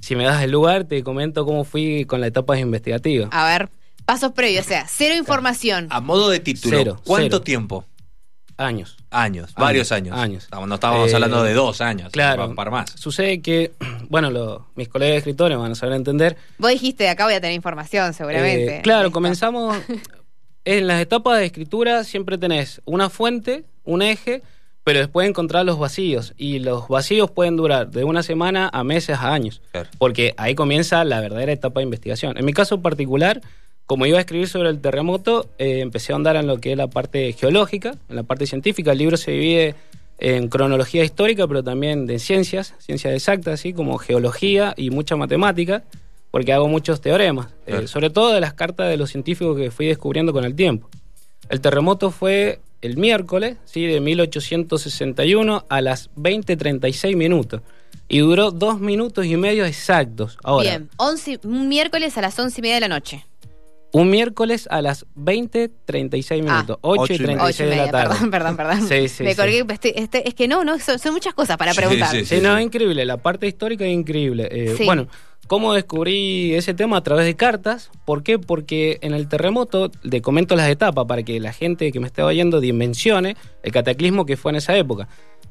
si 0.00 0.16
me 0.16 0.24
das 0.24 0.42
el 0.42 0.50
lugar 0.50 0.84
te 0.84 1.02
comento 1.04 1.44
cómo 1.44 1.64
fui 1.64 2.04
con 2.04 2.20
la 2.20 2.26
etapa 2.26 2.58
investigativa. 2.58 3.28
A 3.30 3.46
ver, 3.46 3.68
pasos 4.04 4.32
previos, 4.32 4.64
o 4.66 4.68
sea, 4.68 4.86
cero 4.88 5.14
información. 5.16 5.86
A 5.90 6.00
modo 6.00 6.28
de 6.30 6.40
título, 6.40 6.76
Cero, 6.78 7.00
¿cuánto 7.04 7.36
cero. 7.36 7.42
tiempo? 7.42 7.84
Años. 8.58 8.96
Años, 9.10 9.52
varios 9.54 9.92
años. 9.92 10.16
años. 10.18 10.44
Estamos- 10.44 10.66
No 10.68 10.76
estábamos 10.76 11.10
Eh, 11.10 11.14
hablando 11.14 11.42
de 11.42 11.52
dos 11.52 11.80
años, 11.82 12.10
Claro. 12.10 12.54
para 12.54 12.70
más. 12.70 12.90
Sucede 12.96 13.40
que, 13.42 13.72
bueno, 14.08 14.30
lo- 14.30 14.66
mis 14.74 14.88
colegas 14.88 15.18
escritores 15.18 15.56
van 15.58 15.72
a 15.72 15.74
saber 15.74 15.94
entender. 15.94 16.36
Vos 16.58 16.70
dijiste, 16.70 17.08
acá 17.08 17.24
voy 17.26 17.34
a 17.34 17.40
tener 17.40 17.54
información, 17.54 18.14
seguramente. 18.14 18.78
Eh, 18.78 18.82
claro, 18.82 19.04
Listo. 19.04 19.12
comenzamos. 19.14 19.76
En 20.68 20.88
las 20.88 21.00
etapas 21.00 21.38
de 21.38 21.46
escritura 21.46 22.02
siempre 22.02 22.38
tenés 22.38 22.80
una 22.86 23.08
fuente, 23.08 23.64
un 23.84 24.02
eje, 24.02 24.42
pero 24.86 25.00
después 25.00 25.28
encontrar 25.28 25.66
los 25.66 25.80
vacíos. 25.80 26.32
Y 26.36 26.60
los 26.60 26.86
vacíos 26.86 27.28
pueden 27.28 27.56
durar 27.56 27.90
de 27.90 28.04
una 28.04 28.22
semana 28.22 28.70
a 28.72 28.84
meses 28.84 29.18
a 29.18 29.34
años. 29.34 29.60
Claro. 29.72 29.88
Porque 29.98 30.32
ahí 30.36 30.54
comienza 30.54 31.02
la 31.02 31.20
verdadera 31.20 31.50
etapa 31.50 31.80
de 31.80 31.84
investigación. 31.84 32.38
En 32.38 32.44
mi 32.44 32.52
caso 32.52 32.80
particular, 32.80 33.40
como 33.86 34.06
iba 34.06 34.18
a 34.18 34.20
escribir 34.20 34.46
sobre 34.46 34.68
el 34.68 34.80
terremoto, 34.80 35.48
eh, 35.58 35.80
empecé 35.80 36.12
a 36.12 36.16
andar 36.16 36.36
en 36.36 36.46
lo 36.46 36.58
que 36.60 36.70
es 36.70 36.78
la 36.78 36.86
parte 36.86 37.32
geológica, 37.32 37.96
en 38.08 38.14
la 38.14 38.22
parte 38.22 38.46
científica. 38.46 38.92
El 38.92 38.98
libro 38.98 39.16
se 39.16 39.32
divide 39.32 39.74
en 40.18 40.46
cronología 40.46 41.02
histórica, 41.02 41.48
pero 41.48 41.64
también 41.64 42.06
de 42.06 42.20
ciencias, 42.20 42.76
ciencias 42.78 43.12
exactas, 43.12 43.54
así 43.54 43.72
como 43.72 43.98
geología 43.98 44.72
y 44.76 44.90
mucha 44.90 45.16
matemática, 45.16 45.82
porque 46.30 46.52
hago 46.52 46.68
muchos 46.68 47.00
teoremas, 47.00 47.48
eh, 47.66 47.88
sobre 47.88 48.10
todo 48.10 48.32
de 48.32 48.40
las 48.40 48.54
cartas 48.54 48.88
de 48.88 48.96
los 48.96 49.10
científicos 49.10 49.56
que 49.56 49.72
fui 49.72 49.86
descubriendo 49.86 50.32
con 50.32 50.44
el 50.44 50.54
tiempo. 50.54 50.88
El 51.48 51.60
terremoto 51.60 52.12
fue 52.12 52.60
el 52.86 52.96
miércoles, 52.96 53.56
¿sí? 53.66 53.84
de 53.86 54.00
1861 54.00 55.66
a 55.68 55.80
las 55.80 56.10
20.36 56.16 57.16
minutos. 57.16 57.60
Y 58.08 58.20
duró 58.20 58.50
dos 58.52 58.78
minutos 58.80 59.26
y 59.26 59.36
medio 59.36 59.64
exactos. 59.64 60.38
Ahora, 60.44 60.70
Bien, 60.70 60.88
11, 60.96 61.40
un 61.44 61.68
miércoles 61.68 62.16
a 62.16 62.20
las 62.22 62.38
once 62.38 62.60
y 62.60 62.62
media 62.62 62.76
de 62.76 62.80
la 62.82 62.88
noche. 62.88 63.24
un 63.92 64.10
miércoles 64.10 64.68
a 64.70 64.82
las 64.82 65.06
20.36 65.16 66.40
Ah. 66.46 66.52
minutos. 66.52 66.78
8 66.82 67.02
Ocho 67.02 67.12
y 67.14 67.16
y 67.16 67.18
media. 67.20 67.36
36 67.38 67.54
Ocho 67.54 67.62
y 67.62 67.66
de 67.66 67.70
media, 67.70 67.86
la 67.86 67.92
tarde. 67.92 68.08
perdón, 68.14 68.30
perdón, 68.30 68.56
perdón. 68.56 68.88
Sí, 68.88 69.08
sí, 69.08 69.22
Me 69.24 69.30
sí. 69.30 69.36
colgué, 69.36 69.64
estoy- 69.72 69.92
este- 69.96 70.28
es 70.28 70.34
que 70.34 70.48
no, 70.48 70.64
no, 70.64 70.78
son, 70.78 70.98
son 70.98 71.14
muchas 71.14 71.32
cosas 71.34 71.56
para 71.56 71.72
Sí, 71.72 71.78
preguntar. 71.78 72.10
sí, 72.10 72.24
Sí, 72.26 72.40
no, 72.42 72.56
es 72.58 72.64
increíble. 72.66 73.04
La 73.06 73.16
parte 73.16 73.46
histórica 73.46 73.84
es 73.86 73.92
increíble. 73.94 74.48
Eh, 74.50 74.74
Sí. 74.76 74.84
Bueno, 74.84 75.08
¿cómo 75.46 75.74
descubrí 75.74 76.54
ese 76.54 76.74
tema? 76.74 76.98
A 76.98 77.02
través 77.02 77.26
de 77.26 77.36
cartas. 77.36 77.90
¿Por 78.04 78.22
qué? 78.22 78.38
Porque 78.38 78.98
en 79.02 79.14
el 79.14 79.28
terremoto, 79.28 79.90
le 80.02 80.22
comento 80.22 80.56
las 80.56 80.68
etapas 80.68 81.06
para 81.06 81.22
que 81.22 81.40
la 81.40 81.52
gente 81.52 81.90
que 81.92 82.00
me 82.00 82.06
esté 82.06 82.22
oyendo 82.22 82.60
dimensione 82.60 83.36
el 83.62 83.72
cataclismo 83.72 84.26
que 84.26 84.36
fue 84.36 84.52
en 84.52 84.56
esa 84.56 84.76
época. 84.76 85.08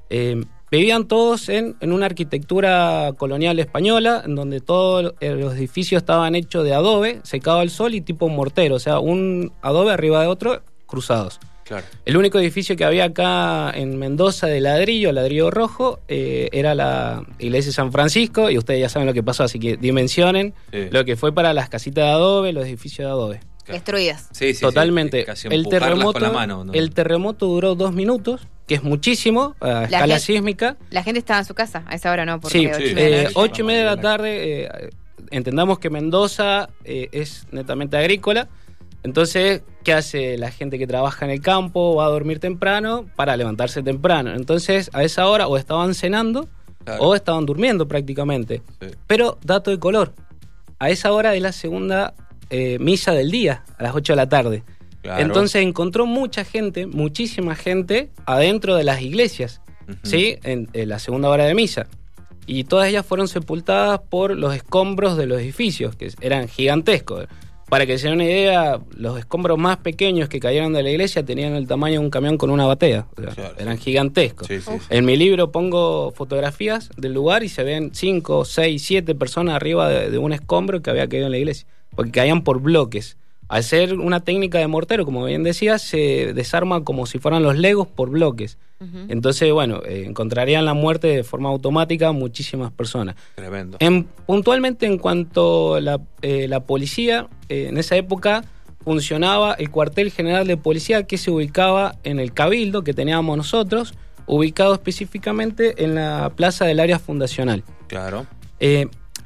Eh, 0.10 0.44
vivían 0.72 1.08
todos 1.08 1.50
en 1.50 1.76
una 1.82 2.06
arquitectura 2.06 3.14
colonial 3.18 3.60
española, 3.60 4.24
en 4.26 4.36
donde 4.36 4.62
todos 4.62 5.14
los 5.20 5.54
edificios 5.56 6.02
estaban 6.02 6.36
hechos 6.36 6.64
de 6.64 6.74
adobe, 6.74 7.22
secado 7.24 7.60
al 7.60 7.70
sol 7.70 7.96
y 7.96 8.02
tipo 8.02 8.30
mortero, 8.30 8.76
o 8.76 8.80
sea, 8.80 9.00
un 9.00 9.52
adobe 9.62 9.92
arriba 9.92 10.22
de 10.22 10.28
otro 10.28 10.62
cruzados. 10.86 11.40
Claro. 11.66 11.84
El 12.06 12.16
único 12.16 12.38
edificio 12.40 12.76
que 12.76 12.86
había 12.86 13.06
acá 13.06 13.72
en 13.74 13.98
Mendoza 13.98 14.46
de 14.48 14.62
ladrillo, 14.62 15.12
ladrillo 15.12 15.50
rojo, 15.50 16.00
eh, 16.08 16.48
era 16.52 16.76
la 16.76 17.26
iglesia 17.40 17.70
de 17.70 17.74
San 17.74 17.92
Francisco 17.92 18.50
y 18.52 18.58
ustedes 18.60 18.82
ya 18.82 18.90
saben 18.90 19.08
lo 19.08 19.14
que 19.14 19.24
pasó, 19.24 19.44
así 19.44 19.58
que 19.60 19.76
dimensionen 19.76 20.54
Sí. 20.72 20.90
lo 20.92 21.04
que 21.06 21.16
fue 21.16 21.34
para 21.34 21.54
las 21.54 21.68
casitas 21.70 22.04
de 22.06 22.10
adobe, 22.12 22.54
los 22.54 22.66
edificios 22.66 23.00
de 23.08 23.12
adobe. 23.12 23.40
Destruidas. 23.68 24.30
Sí, 24.32 24.54
sí, 24.54 24.62
Totalmente. 24.62 25.26
el 25.50 25.68
terremoto, 25.68 26.14
con 26.14 26.22
la 26.22 26.32
mano. 26.32 26.66
¿no? 26.66 26.74
el 26.74 26.92
terremoto 26.94 27.48
duró 27.48 27.74
dos 27.74 27.94
minutos, 27.94 28.48
que 28.68 28.76
es 28.76 28.84
muchísimo 28.84 29.56
a 29.60 29.86
escala 29.86 30.06
gente- 30.06 30.20
sísmica. 30.20 30.78
La 30.92 31.02
gente 31.02 31.18
estaba 31.18 31.40
en 31.40 31.46
su 31.46 31.56
casa 31.56 31.84
a 31.88 31.96
esa 31.96 32.12
hora, 32.12 32.26
¿no? 32.28 32.40
Porque 32.40 32.60
Sí, 32.60 32.68
ocho 32.68 32.80
y 32.84 32.90
sí. 32.90 32.94
media 32.94 33.06
de 33.06 33.12
la 33.12 33.18
eh, 33.22 33.24
noche. 33.24 33.34
ocho 33.38 33.62
y 33.62 33.66
media 33.66 33.80
de 33.80 33.86
la 33.86 34.00
tarde. 34.02 34.64
eh, 34.66 34.90
entendamos 35.32 35.80
que 35.80 35.90
Mendoza 35.90 36.70
eh, 36.84 37.10
es 37.12 37.48
netamente 37.52 37.98
agrícola. 37.98 38.50
Entonces, 39.06 39.62
¿qué 39.84 39.94
hace 39.94 40.38
la 40.38 40.50
gente 40.52 40.80
que 40.80 40.88
trabaja 40.88 41.26
en 41.26 41.32
el 41.32 41.40
campo? 41.42 41.96
Va 41.96 42.06
a 42.06 42.10
dormir 42.10 42.40
temprano 42.40 43.06
para 43.16 43.38
levantarse 43.38 43.84
temprano. 43.84 44.34
Entonces, 44.34 44.90
a 44.94 45.04
esa 45.04 45.28
hora 45.28 45.48
o 45.48 45.58
estaban 45.58 45.94
cenando 45.94 46.50
Claro. 46.84 47.02
o 47.04 47.16
estaban 47.16 47.46
durmiendo 47.46 47.88
prácticamente. 47.88 48.62
Sí. 48.82 48.88
Pero, 49.08 49.38
dato 49.44 49.72
de 49.72 49.80
color, 49.80 50.14
a 50.78 50.90
esa 50.90 51.12
hora 51.14 51.34
es 51.36 51.42
la 51.42 51.52
segunda 51.52 52.14
eh, 52.50 52.78
misa 52.80 53.12
del 53.14 53.32
día, 53.32 53.64
a 53.78 53.84
las 53.84 53.96
8 53.96 54.14
de 54.14 54.18
la 54.18 54.30
tarde. 54.30 54.64
Claro. 55.02 55.22
Entonces 55.22 55.64
encontró 55.64 56.06
mucha 56.06 56.44
gente, 56.44 56.86
muchísima 56.88 57.56
gente 57.56 58.10
adentro 58.26 58.76
de 58.76 58.84
las 58.84 59.02
iglesias. 59.02 59.62
¿sí? 60.04 60.38
En, 60.44 60.68
en 60.74 60.90
la 60.90 60.98
segunda 61.00 61.30
hora 61.30 61.46
de 61.46 61.54
misa. 61.54 61.88
Y 62.48 62.64
todas 62.66 62.88
ellas 62.88 63.06
fueron 63.06 63.28
sepultadas 63.28 64.00
por 64.10 64.36
los 64.36 64.56
escombros 64.56 65.18
de 65.18 65.26
los 65.28 65.40
edificios, 65.40 65.96
que 65.96 66.12
eran 66.22 66.48
gigantescos. 66.48 67.28
Para 67.70 67.86
que 67.88 67.98
se 67.98 68.08
den 68.08 68.16
una 68.16 68.26
idea, 68.26 68.80
los 68.96 69.18
escombros 69.18 69.58
más 69.58 69.78
pequeños 69.78 70.30
que 70.30 70.40
cayeron 70.40 70.74
de 70.74 70.84
la 70.84 70.92
iglesia 70.92 71.26
tenían 71.26 71.54
el 71.56 71.68
tamaño 71.68 71.94
de 72.00 72.06
un 72.06 72.12
camión 72.12 72.38
con 72.38 72.52
una 72.52 72.66
batea. 72.66 73.08
O 73.18 73.22
sea, 73.22 73.32
Claro. 73.32 73.56
eran 73.58 73.78
gigantescos. 73.80 74.48
Sí, 74.48 74.62
sí, 74.62 74.72
sí. 74.80 74.86
En 74.90 75.04
mi 75.06 75.18
libro 75.18 75.52
pongo 75.52 76.12
fotografías 76.12 76.90
del 76.96 77.14
lugar 77.14 77.44
y 77.44 77.50
se 77.50 77.64
ven 77.64 77.90
5, 77.94 78.46
6, 78.46 78.82
7 78.84 79.16
personas 79.16 79.56
arriba 79.56 79.90
de, 79.90 80.12
de 80.12 80.18
un 80.20 80.32
escombro 80.32 80.82
que 80.82 80.92
había 80.92 81.10
caído 81.10 81.26
en 81.26 81.32
la 81.32 81.38
iglesia. 81.40 81.68
Porque 81.96 82.12
caían 82.12 82.44
por 82.44 82.62
bloques. 82.62 83.18
Al 83.48 83.64
ser 83.64 84.00
una 84.00 84.22
técnica 84.22 84.58
de 84.58 84.68
mortero, 84.68 85.06
como 85.06 85.26
bien 85.26 85.44
decía, 85.44 85.78
se 85.78 86.34
desarma 86.34 86.84
como 86.84 87.06
si 87.06 87.20
fueran 87.20 87.44
los 87.44 87.58
legos 87.58 87.88
por 87.88 88.10
bloques. 88.10 88.58
Entonces, 89.08 89.52
bueno, 89.52 89.82
eh, 89.86 90.04
encontrarían 90.06 90.66
la 90.66 90.74
muerte 90.74 91.08
de 91.08 91.24
forma 91.24 91.50
automática 91.50 92.12
muchísimas 92.12 92.72
personas. 92.72 93.16
Tremendo. 93.36 93.78
En, 93.80 94.04
puntualmente 94.04 94.86
en 94.86 94.98
cuanto 94.98 95.76
a 95.76 95.82
la, 95.82 96.02
eh, 96.22 96.48
la 96.48 96.60
policía, 96.60 97.28
eh, 97.50 97.68
en 97.70 97.78
esa 97.78 97.96
época 97.96 98.44
funcionaba 98.84 99.54
el 99.54 99.72
cuartel 99.72 100.12
general 100.12 100.46
de 100.46 100.58
policía 100.58 101.04
que 101.04 101.18
se 101.18 101.32
ubicaba 101.32 101.96
en 102.04 102.20
el 102.20 102.34
cabildo 102.34 102.84
que 102.84 102.94
teníamos 102.94 103.38
nosotros, 103.38 103.96
ubicado 104.28 104.74
específicamente 104.74 105.84
en 105.84 105.96
la 105.96 106.32
plaza 106.36 106.66
del 106.66 106.80
área 106.80 107.00
fundacional. 107.00 107.64
Claro. 107.88 108.28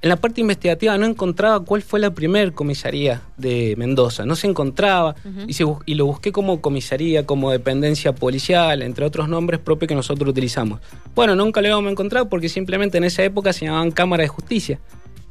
En 0.02 0.08
la 0.10 0.16
parte 0.16 0.40
investigativa 0.40 0.98
no 0.98 1.06
encontraba 1.06 1.60
cuál 1.60 1.82
fue 1.82 2.00
la 2.00 2.12
primer 2.12 2.54
comisaría 2.54 3.22
de 3.36 3.76
Mendoza, 3.78 4.26
no 4.26 4.36
se 4.38 4.48
encontraba 4.48 5.16
y, 5.46 5.54
se 5.54 5.66
bus- 5.66 5.84
y 5.86 5.96
lo 5.96 6.06
busqué 6.06 6.32
como 6.32 6.62
comisaría, 6.62 7.26
como 7.26 7.52
dependencia 7.52 8.14
policial, 8.16 8.82
entre 8.82 9.04
otros 9.04 9.28
nombres 9.28 9.60
propios 9.60 9.90
que 9.90 9.96
nosotros 9.96 10.30
utilizamos. 10.30 10.80
Bueno, 11.16 11.36
nunca 11.36 11.62
lo 11.62 11.68
íbamos 11.68 11.90
a 11.90 11.92
encontrar 11.92 12.30
porque 12.30 12.48
simplemente 12.48 12.98
en 12.98 13.04
esa 13.04 13.24
época 13.24 13.52
se 13.52 13.66
llamaban 13.66 13.92
Cámara 13.92 14.24
de 14.24 14.30
Justicia. 14.30 14.80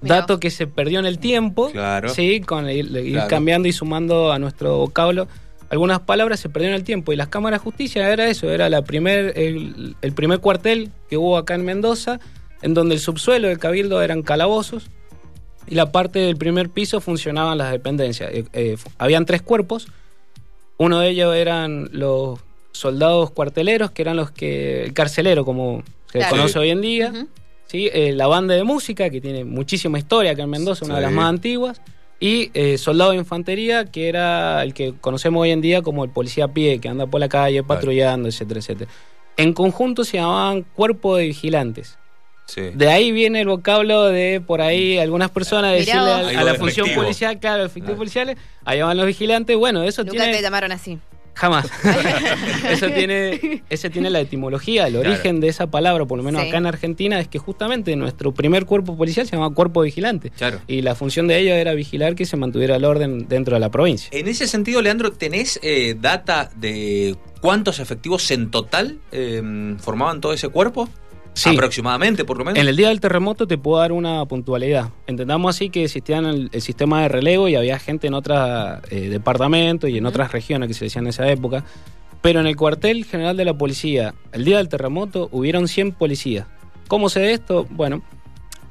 Mirá 0.02 0.16
Dato 0.16 0.38
que 0.38 0.50
se 0.50 0.66
perdió 0.66 1.00
en 1.00 1.06
el 1.06 1.18
tiempo, 1.18 1.70
Claro. 1.72 2.10
sí, 2.10 2.40
con 2.42 2.68
el- 2.68 2.94
ir 2.98 3.12
Claro. 3.14 3.28
cambiando 3.28 3.68
y 3.68 3.72
sumando 3.72 4.32
a 4.32 4.38
nuestro 4.38 4.76
vocablo 4.76 5.28
algunas 5.70 6.00
palabras 6.00 6.40
se 6.40 6.48
perdió 6.48 6.68
en 6.70 6.74
el 6.74 6.82
tiempo 6.84 7.12
y 7.12 7.16
las 7.16 7.28
cámaras 7.28 7.60
de 7.60 7.64
justicia 7.64 8.10
era 8.10 8.26
eso, 8.28 8.50
era 8.50 8.70
la 8.70 8.82
primer, 8.82 9.32
el, 9.38 9.96
el 10.00 10.12
primer 10.12 10.38
cuartel 10.40 10.90
que 11.10 11.18
hubo 11.18 11.36
acá 11.36 11.54
en 11.56 11.64
Mendoza, 11.66 12.20
en 12.62 12.74
donde 12.74 12.94
el 12.96 13.00
subsuelo 13.00 13.48
del 13.48 13.58
cabildo 13.58 14.02
eran 14.02 14.22
calabozos 14.22 14.88
y 15.66 15.74
la 15.74 15.92
parte 15.92 16.18
del 16.18 16.36
primer 16.36 16.70
piso 16.70 17.00
funcionaban 17.00 17.58
las 17.58 17.70
dependencias. 17.70 18.30
Eh, 18.32 18.44
eh, 18.52 18.76
habían 18.98 19.26
tres 19.26 19.42
cuerpos, 19.42 19.88
uno 20.78 21.00
de 21.00 21.10
ellos 21.10 21.34
eran 21.34 21.88
los 21.92 22.38
soldados 22.72 23.30
cuarteleros, 23.32 23.90
que 23.90 24.02
eran 24.02 24.16
los 24.16 24.30
que, 24.30 24.84
el 24.84 24.92
carcelero 24.92 25.44
como 25.44 25.82
se 26.12 26.18
Claro. 26.18 26.36
conoce 26.36 26.58
hoy 26.58 26.70
en 26.70 26.80
día, 26.80 27.10
Ujú. 27.14 27.28
¿sí? 27.66 27.90
Eh, 27.92 28.12
la 28.12 28.26
banda 28.28 28.54
de 28.54 28.62
música, 28.64 29.10
que 29.10 29.20
tiene 29.20 29.44
muchísima 29.44 29.98
historia 29.98 30.32
acá 30.32 30.42
en 30.44 30.50
Mendoza, 30.50 30.84
una 30.84 30.94
de 30.94 31.00
Sí. 31.00 31.04
las 31.06 31.12
más 31.12 31.26
antiguas, 31.26 31.82
y 32.20 32.50
eh, 32.54 32.78
soldado 32.78 33.10
de 33.12 33.18
infantería, 33.18 33.84
que 33.84 34.08
era 34.08 34.62
el 34.62 34.74
que 34.74 34.94
conocemos 35.00 35.42
hoy 35.42 35.50
en 35.50 35.60
día 35.60 35.82
como 35.82 36.04
el 36.04 36.10
policía 36.10 36.44
a 36.46 36.48
pie, 36.48 36.80
que 36.80 36.88
anda 36.88 37.06
por 37.06 37.20
la 37.20 37.28
calle 37.28 37.62
patrullando, 37.62 38.28
etcétera, 38.28 38.60
etcétera. 38.60 38.90
En 39.36 39.52
conjunto 39.52 40.02
se 40.04 40.16
llamaban 40.16 40.62
cuerpo 40.74 41.16
de 41.16 41.26
vigilantes. 41.26 41.96
Sí. 42.48 42.62
De 42.74 42.88
ahí 42.88 43.12
viene 43.12 43.42
el 43.42 43.46
vocablo 43.48 44.04
de 44.06 44.40
por 44.40 44.62
ahí 44.62 44.98
algunas 44.98 45.30
personas 45.30 45.72
decirle 45.74 46.00
a, 46.00 46.42
la 46.42 46.54
función 46.54 46.88
policial, 46.94 47.38
claro, 47.38 47.64
efectivos 47.64 47.94
Ah. 47.94 47.98
policiales, 47.98 48.36
allá 48.64 48.86
van 48.86 48.96
los 48.96 49.06
vigilantes. 49.06 49.54
Bueno, 49.56 49.82
eso 49.82 50.02
Nunca 50.02 50.22
tiene 50.24 50.36
te 50.36 50.42
llamaron 50.42 50.72
así. 50.72 50.98
Jamás. 51.34 51.66
Eso 52.68 52.88
tiene, 52.90 53.62
ese 53.70 53.90
tiene 53.90 54.10
la 54.10 54.18
etimología, 54.20 54.88
el 54.88 54.94
Claro. 54.94 55.08
origen 55.10 55.38
de 55.40 55.46
esa 55.48 55.68
palabra, 55.68 56.04
por 56.04 56.18
lo 56.18 56.24
menos 56.24 56.42
Sí. 56.42 56.48
acá 56.48 56.58
en 56.58 56.66
Argentina, 56.66 57.20
es 57.20 57.28
que 57.28 57.38
justamente 57.38 57.94
nuestro 57.94 58.32
primer 58.34 58.64
cuerpo 58.66 58.96
policial 58.96 59.24
se 59.26 59.36
llamaba 59.36 59.54
cuerpo 59.54 59.82
vigilante. 59.82 60.30
Claro. 60.30 60.60
Y 60.66 60.82
la 60.82 60.96
función 60.96 61.28
de 61.28 61.38
ellos 61.38 61.54
era 61.54 61.74
vigilar 61.74 62.16
que 62.16 62.26
se 62.26 62.36
mantuviera 62.36 62.74
el 62.76 62.84
orden 62.84 63.28
dentro 63.28 63.54
de 63.54 63.60
la 63.60 63.70
provincia. 63.70 64.08
En 64.12 64.26
ese 64.26 64.48
sentido, 64.48 64.82
Leandro, 64.82 65.12
¿tenés 65.12 65.60
eh, 65.62 65.94
data 66.00 66.50
de 66.56 67.14
cuántos 67.40 67.78
efectivos 67.78 68.28
en 68.32 68.50
total 68.50 68.98
eh, 69.12 69.76
formaban 69.78 70.20
todo 70.20 70.32
ese 70.32 70.48
cuerpo? 70.48 70.88
Sí. 71.38 71.50
Aproximadamente, 71.50 72.24
por 72.24 72.38
lo 72.38 72.44
menos. 72.44 72.58
En 72.58 72.68
el 72.68 72.76
día 72.76 72.88
del 72.88 73.00
terremoto 73.00 73.46
te 73.46 73.58
puedo 73.58 73.80
dar 73.80 73.92
una 73.92 74.24
puntualidad. 74.26 74.90
Entendamos 75.06 75.54
así 75.54 75.70
que 75.70 75.84
existía 75.84 76.18
el, 76.18 76.50
el 76.52 76.62
sistema 76.62 77.02
de 77.02 77.08
relevo 77.08 77.48
y 77.48 77.54
había 77.54 77.78
gente 77.78 78.06
en 78.06 78.14
otros 78.14 78.38
departamentos 78.90 79.90
y 79.90 79.98
en 79.98 80.06
otras 80.06 80.32
regiones 80.32 80.68
que 80.68 80.74
se 80.74 80.86
decían 80.86 81.04
en 81.04 81.10
esa 81.10 81.28
época. 81.30 81.64
Pero 82.20 82.40
en 82.40 82.46
el 82.46 82.56
cuartel 82.56 83.04
general 83.04 83.36
de 83.36 83.44
la 83.44 83.54
policía, 83.54 84.14
el 84.32 84.44
día 84.44 84.56
del 84.56 84.68
terremoto, 84.68 85.28
hubieron 85.30 85.68
100 85.68 85.92
policías. 85.92 86.46
¿Cómo 86.88 87.08
se 87.08 87.20
ve 87.20 87.32
esto? 87.32 87.66
Bueno, 87.70 88.02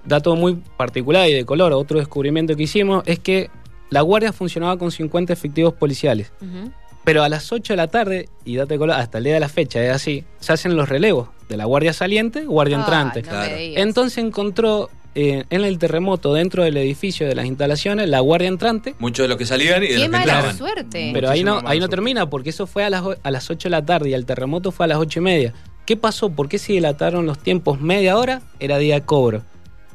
dato 0.05 0.35
muy 0.35 0.55
particular 0.75 1.29
y 1.29 1.33
de 1.33 1.45
color. 1.45 1.71
Otro 1.73 1.99
descubrimiento 1.99 2.55
que 2.55 2.63
hicimos 2.63 3.03
es 3.05 3.19
que 3.19 3.49
la 3.89 4.01
guardia 4.01 4.33
funcionaba 4.33 4.77
con 4.77 4.91
50 4.91 5.31
efectivos 5.31 5.73
policiales. 5.73 6.33
Ujú. 6.41 6.71
Pero 7.07 7.23
a 7.23 7.29
las 7.29 7.53
8 7.53 7.71
de 7.71 7.77
la 7.77 7.87
tarde, 7.87 8.27
y 8.43 8.57
date 8.57 8.77
color, 8.77 8.97
hasta 8.97 9.19
el 9.19 9.23
día 9.23 9.35
de 9.35 9.39
la 9.39 9.47
fecha, 9.47 9.81
es 9.81 9.91
así, 9.91 10.25
se 10.41 10.51
hacen 10.51 10.75
los 10.75 10.89
relevos 10.89 11.29
de 11.47 11.55
la 11.55 11.63
guardia 11.63 11.93
saliente, 11.93 12.43
guardia 12.43 12.75
entrante. 12.75 13.21
no 13.21 13.29
Claro. 13.29 13.55
Entonces 13.57 14.17
encontró 14.17 14.89
eh, 15.15 15.45
en 15.49 15.63
el 15.63 15.79
terremoto, 15.79 16.33
dentro 16.33 16.65
del 16.65 16.75
edificio 16.75 17.25
de 17.25 17.33
las 17.33 17.45
instalaciones, 17.45 18.09
la 18.09 18.19
guardia 18.19 18.49
entrante. 18.49 18.93
Muchos 18.99 19.23
de 19.23 19.29
los 19.29 19.37
que 19.37 19.45
salían 19.45 19.83
y 19.83 19.87
de 19.87 19.93
Qué 19.93 19.99
los 19.99 20.03
que 20.03 20.09
mala 20.09 20.23
entraban. 20.33 20.57
suerte. 20.57 21.11
Pero 21.13 21.29
ahí 21.29 21.45
no, 21.45 21.61
ahí 21.63 21.79
no 21.79 21.87
termina, 21.87 22.29
porque 22.29 22.49
eso 22.49 22.67
fue 22.67 22.83
a 22.83 22.89
las, 22.89 23.05
a 23.23 23.31
las 23.31 23.49
8 23.49 23.67
de 23.67 23.69
la 23.69 23.85
tarde 23.85 24.09
y 24.09 24.13
el 24.13 24.25
terremoto 24.25 24.73
fue 24.73 24.83
a 24.83 24.89
las 24.89 24.97
8 24.97 25.19
y 25.19 25.23
media. 25.23 25.53
¿Qué 25.85 25.95
pasó? 25.95 26.29
¿Por 26.29 26.49
qué 26.49 26.59
se 26.59 26.73
dilataron 26.73 27.25
los 27.25 27.39
tiempos 27.39 27.79
media 27.79 28.17
hora? 28.17 28.41
Era 28.59 28.79
día 28.79 28.95
de 28.95 29.01
cobro. 29.05 29.43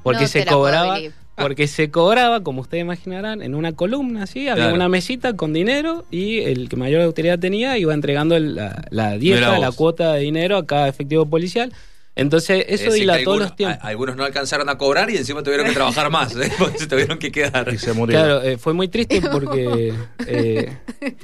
Porque 0.02 0.22
No 0.22 0.28
se 0.28 0.46
cobraba. 0.46 0.98
Porque 1.36 1.66
se 1.66 1.90
cobraba, 1.90 2.42
como 2.42 2.60
ustedes 2.60 2.82
imaginarán, 2.82 3.42
en 3.42 3.54
una 3.54 3.72
columna, 3.72 4.26
¿sí? 4.26 4.48
Había 4.48 4.64
Claro. 4.64 4.76
una 4.76 4.88
mesita 4.88 5.34
con 5.34 5.52
dinero 5.52 6.04
y 6.10 6.40
el 6.40 6.68
que 6.68 6.76
mayor 6.76 7.00
autoridad 7.02 7.38
tenía 7.38 7.78
iba 7.78 7.94
entregando 7.94 8.36
el- 8.36 8.54
la, 8.56 8.84
la 8.90 9.16
dieta, 9.18 9.58
la 9.58 9.72
cuota 9.72 10.12
de 10.14 10.20
dinero 10.20 10.56
a 10.58 10.66
cada 10.66 10.88
efectivo 10.88 11.26
policial. 11.26 11.72
Entonces, 12.14 12.66
eso 12.68 12.88
Es 12.88 12.94
dilató 12.94 13.18
algunos, 13.20 13.40
los 13.48 13.56
tiempos. 13.56 13.78
a- 13.82 13.88
algunos 13.88 14.16
no 14.16 14.24
alcanzaron 14.24 14.68
a 14.68 14.76
cobrar 14.76 15.08
y 15.08 15.16
encima 15.16 15.42
tuvieron 15.42 15.66
que 15.66 15.72
trabajar 15.72 16.10
más, 16.10 16.36
¿eh? 16.36 16.52
porque 16.58 16.78
se 16.78 16.86
tuvieron 16.86 17.18
que 17.18 17.32
quedar. 17.32 17.72
Y 17.72 17.78
se 17.78 17.94
murieron. 17.94 18.26
Claro, 18.26 18.42
eh, 18.42 18.58
fue 18.58 18.74
muy 18.74 18.88
triste 18.88 19.22
porque. 19.32 19.94
eh, 20.26 20.76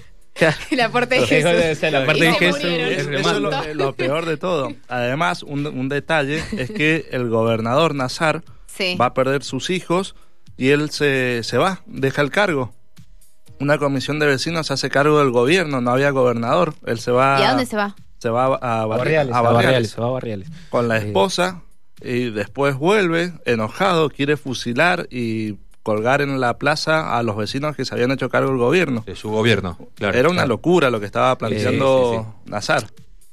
El 0.71 0.81
aporte 0.81 1.17
de 1.17 1.23
o 1.23 1.27
Jesús. 1.27 1.79
sea, 1.81 1.91
la 1.91 2.07
parte 2.07 2.25
de 2.25 2.33
Jesús 2.33 2.63
es 2.65 3.07
eso 3.09 3.11
es 3.35 3.39
lo, 3.41 3.75
lo 3.75 3.93
peor 3.95 4.25
de 4.25 4.37
todo. 4.37 4.73
Además, 4.87 5.43
un, 5.43 5.67
un 5.67 5.89
detalle 5.89 6.43
es 6.57 6.71
que 6.71 7.07
el 7.11 7.29
gobernador 7.29 7.95
Nazar 7.97 8.45
Sí. 8.69 8.97
va 9.01 9.07
a 9.07 9.15
perder 9.15 9.43
sus 9.43 9.71
hijos 9.71 10.15
y 10.57 10.69
él 10.71 10.91
se, 10.91 11.43
se 11.43 11.59
va, 11.59 11.81
deja 11.87 12.23
el 12.23 12.31
cargo. 12.31 12.73
Una 13.61 13.79
comisión 13.79 14.21
de 14.21 14.27
vecinos 14.27 14.69
se 14.69 14.75
hace 14.75 14.89
cargo 14.89 15.19
del 15.19 15.31
gobierno, 15.33 15.81
no 15.81 15.91
había 15.91 16.11
gobernador. 16.11 16.75
Él 16.87 17.01
se 17.01 17.11
va, 17.11 17.41
¿Y 17.41 17.45
a 17.45 17.49
dónde 17.51 17.67
se 17.67 17.77
va? 17.77 17.97
se 18.19 18.29
va 18.31 18.45
a, 18.61 18.83
A 18.83 18.87
Barri- 18.87 18.99
Barriales, 18.99 19.35
a 19.35 19.39
a 19.39 19.43
Barriales 19.43 19.91
se 19.91 20.01
va 20.01 20.07
a 20.07 20.11
Barriales. 20.11 20.49
con 20.71 20.87
la 20.89 20.99
esposa 20.99 21.63
y 22.01 22.31
después 22.31 22.77
vuelve 22.77 23.33
enojado, 23.45 24.11
quiere 24.11 24.37
fusilar 24.37 25.09
y 25.11 25.57
colgar 25.83 26.21
en 26.21 26.39
la 26.41 26.59
plaza 26.59 27.17
a 27.17 27.23
los 27.25 27.37
vecinos 27.37 27.75
que 27.75 27.85
se 27.85 27.95
habían 27.95 28.11
hecho 28.13 28.29
cargo 28.29 28.51
del 28.51 28.59
gobierno. 28.59 29.03
De 29.07 29.17
su 29.17 29.31
gobierno, 29.31 29.77
claro. 29.95 30.17
Era 30.17 30.29
una 30.29 30.43
Claro. 30.43 30.49
locura 30.51 30.91
lo 30.91 31.01
que 31.01 31.07
estaba 31.07 31.37
planteando 31.39 32.13
Sí, 32.13 32.19
sí, 32.45 32.51
Nazar. 32.51 32.85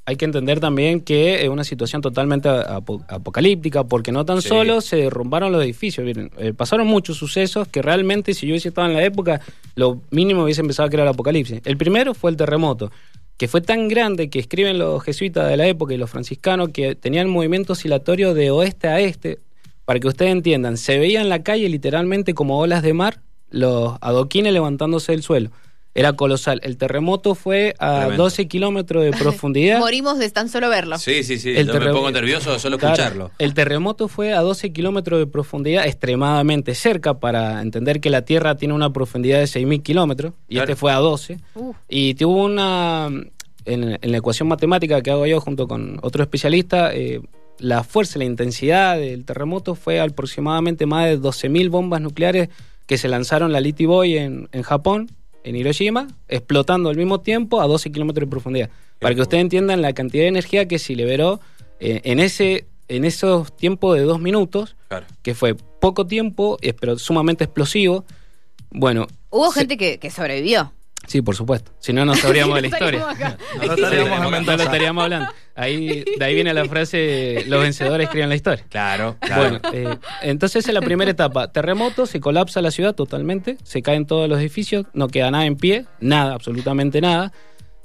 Hay 0.07 0.17
que 0.17 0.25
entender 0.25 0.59
también 0.59 1.01
que 1.01 1.43
es 1.43 1.49
una 1.49 1.63
situación 1.63 2.01
totalmente 2.01 2.47
apo- 2.47 3.03
apocalíptica, 3.07 3.83
porque 3.85 4.11
no 4.11 4.23
tan 4.23 4.41
Sí. 4.41 4.49
solo 4.49 4.81
se 4.81 4.97
derrumbaron 4.97 5.51
los 5.51 5.63
edificios, 5.63 6.05
miren, 6.05 6.29
eh, 6.37 6.53
pasaron 6.53 6.85
muchos 6.85 7.17
sucesos 7.17 7.67
que 7.67 7.81
realmente, 7.81 8.35
si 8.35 8.45
yo 8.45 8.51
hubiese 8.53 8.67
estado 8.69 8.87
en 8.87 8.93
la 8.93 9.03
época, 9.03 9.41
lo 9.75 10.01
mínimo 10.11 10.43
hubiese 10.43 10.61
empezado 10.61 10.85
a 10.87 10.89
crear 10.91 11.07
el 11.07 11.13
apocalipsis. 11.13 11.61
El 11.65 11.77
primero 11.77 12.13
fue 12.13 12.29
el 12.29 12.37
terremoto, 12.37 12.91
que 13.37 13.47
fue 13.47 13.61
tan 13.61 13.87
grande 13.87 14.29
que 14.29 14.37
escriben 14.39 14.77
los 14.77 15.03
jesuitas 15.03 15.49
de 15.49 15.57
la 15.57 15.65
época 15.67 15.93
y 15.93 15.97
los 15.97 16.09
franciscanos 16.11 16.69
que 16.69 16.93
tenían 16.95 17.27
movimiento 17.29 17.73
oscilatorio 17.73 18.33
de 18.35 18.51
oeste 18.51 18.87
a 18.87 18.99
este. 18.99 19.39
Para 19.85 19.99
que 19.99 20.07
ustedes 20.07 20.31
entiendan, 20.31 20.77
se 20.77 20.99
veía 20.99 21.19
en 21.21 21.29
la 21.29 21.41
calle 21.43 21.67
literalmente 21.67 22.33
como 22.35 22.59
olas 22.59 22.81
de 22.83 22.93
mar 22.93 23.21
los 23.49 23.95
adoquines 24.01 24.53
levantándose 24.53 25.11
del 25.13 25.21
suelo. 25.23 25.49
Era 25.97 26.13
colosal. 26.13 26.59
El 26.63 26.77
terremoto 26.77 27.35
fue 27.35 27.73
a 27.79 27.99
Tremendo. 28.01 28.23
12 28.23 28.47
kilómetros 28.49 29.03
de 29.05 29.11
profundidad. 29.17 29.79
Morimos 29.79 30.19
de 30.19 30.29
tan 30.29 30.49
solo 30.49 30.69
verlo. 30.69 30.97
Sí, 30.99 31.23
sí, 31.23 31.39
sí. 31.39 31.51
El 31.55 31.67
Yo 31.67 31.79
me 31.79 31.89
pongo 31.91 32.11
nervioso 32.11 32.51
de 32.51 32.59
solo 32.59 32.77
Claro, 32.77 32.93
escucharlo. 32.95 33.31
el 33.39 33.53
terremoto 33.53 34.07
fue 34.09 34.33
a 34.33 34.41
12 34.41 34.73
kilómetros 34.73 35.19
de 35.19 35.25
profundidad, 35.27 35.85
extremadamente 35.87 36.75
cerca 36.75 37.15
para 37.19 37.61
entender 37.61 38.01
que 38.01 38.09
la 38.09 38.23
Tierra 38.23 38.55
tiene 38.55 38.73
una 38.73 38.91
profundidad 38.91 39.39
de 39.39 39.45
6.000 39.45 39.81
kilómetros 39.83 40.33
y 40.49 40.55
Claro. 40.55 40.71
este 40.71 40.75
fue 40.79 40.91
a 40.91 40.97
12. 40.97 41.39
Uf. 41.55 41.75
Y 41.89 42.13
tuvo 42.15 42.43
una. 42.43 43.07
En, 43.67 43.97
en 43.99 44.11
la 44.11 44.17
ecuación 44.17 44.47
matemática 44.47 45.01
que 45.01 45.09
hago 45.09 45.25
yo 45.25 45.39
junto 45.41 45.67
con 45.67 45.97
otro 46.03 46.21
especialista, 46.21 46.93
eh, 46.93 47.19
la 47.57 47.83
fuerza, 47.83 48.19
la 48.19 48.25
intensidad 48.25 48.97
del 48.97 49.25
terremoto 49.25 49.73
fue 49.75 49.99
aproximadamente 50.01 50.85
más 50.85 51.05
de 51.05 51.17
12.000 51.19 51.69
bombas 51.69 52.01
nucleares 52.01 52.49
que 52.85 52.97
se 52.99 53.07
lanzaron 53.07 53.51
la 53.51 53.61
Litty 53.61 53.85
Boy 53.87 54.17
en, 54.17 54.49
en 54.51 54.61
Japón, 54.61 55.09
en 55.45 55.55
Hiroshima, 55.55 56.07
explotando 56.27 56.89
al 56.89 56.97
mismo 56.97 57.21
tiempo 57.21 57.61
a 57.61 57.67
12 57.67 57.91
kilómetros 57.91 58.25
de 58.25 58.29
profundidad. 58.29 58.69
Para 58.99 59.15
que 59.15 59.21
ustedes 59.21 59.41
entiendan 59.41 59.81
la 59.81 59.93
cantidad 59.93 60.23
de 60.23 60.29
energía 60.29 60.67
que 60.67 60.79
se 60.79 60.95
liberó 60.95 61.39
eh, 61.79 62.01
en, 62.03 62.19
ese, 62.19 62.65
en 62.87 63.05
esos 63.05 63.55
tiempos 63.55 63.95
de 63.97 64.03
dos 64.03 64.19
minutos, 64.19 64.75
Claro. 64.87 65.05
que 65.21 65.33
fue 65.35 65.55
poco 65.55 66.05
tiempo, 66.07 66.57
pero 66.79 66.97
sumamente 66.97 67.43
explosivo. 67.43 68.05
Bueno, 68.71 69.07
Hubo 69.29 69.51
se- 69.51 69.59
gente 69.61 69.77
que, 69.77 69.97
que 69.99 70.09
sobrevivió. 70.11 70.71
Sí, 71.07 71.21
por 71.21 71.35
supuesto. 71.35 71.71
Si 71.79 71.93
no, 71.93 72.05
no 72.05 72.15
sabríamos 72.15 72.55
de 72.55 72.61
la 72.63 72.67
historia. 72.69 73.05
No 73.61 73.75
No 74.17 74.23
lo 74.23 74.29
Mendoza. 74.31 74.63
estaríamos 74.63 75.03
hablando. 75.03 75.29
Ahí, 75.55 76.03
de 76.17 76.25
ahí 76.25 76.35
viene 76.35 76.53
la 76.53 76.65
frase, 76.65 77.43
los 77.47 77.61
vencedores 77.61 78.05
escriben 78.05 78.27
la 78.29 78.35
historia. 78.35 78.65
Claro, 78.69 79.15
claro. 79.21 79.41
Bueno, 79.41 79.59
eh, 79.71 79.97
entonces 80.21 80.63
esa 80.63 80.71
es 80.71 80.73
la 80.73 80.81
primera 80.81 81.09
etapa. 81.09 81.51
Terremoto, 81.51 82.05
se 82.05 82.19
colapsa 82.19 82.61
la 82.61 82.71
ciudad 82.71 82.93
totalmente, 82.93 83.57
se 83.63 83.81
caen 83.81 84.05
todos 84.05 84.27
los 84.27 84.39
edificios, 84.39 84.85
no 84.93 85.07
queda 85.07 85.31
nada 85.31 85.45
en 85.45 85.55
pie, 85.55 85.85
nada, 86.01 86.33
absolutamente 86.33 86.99
nada. 86.99 87.31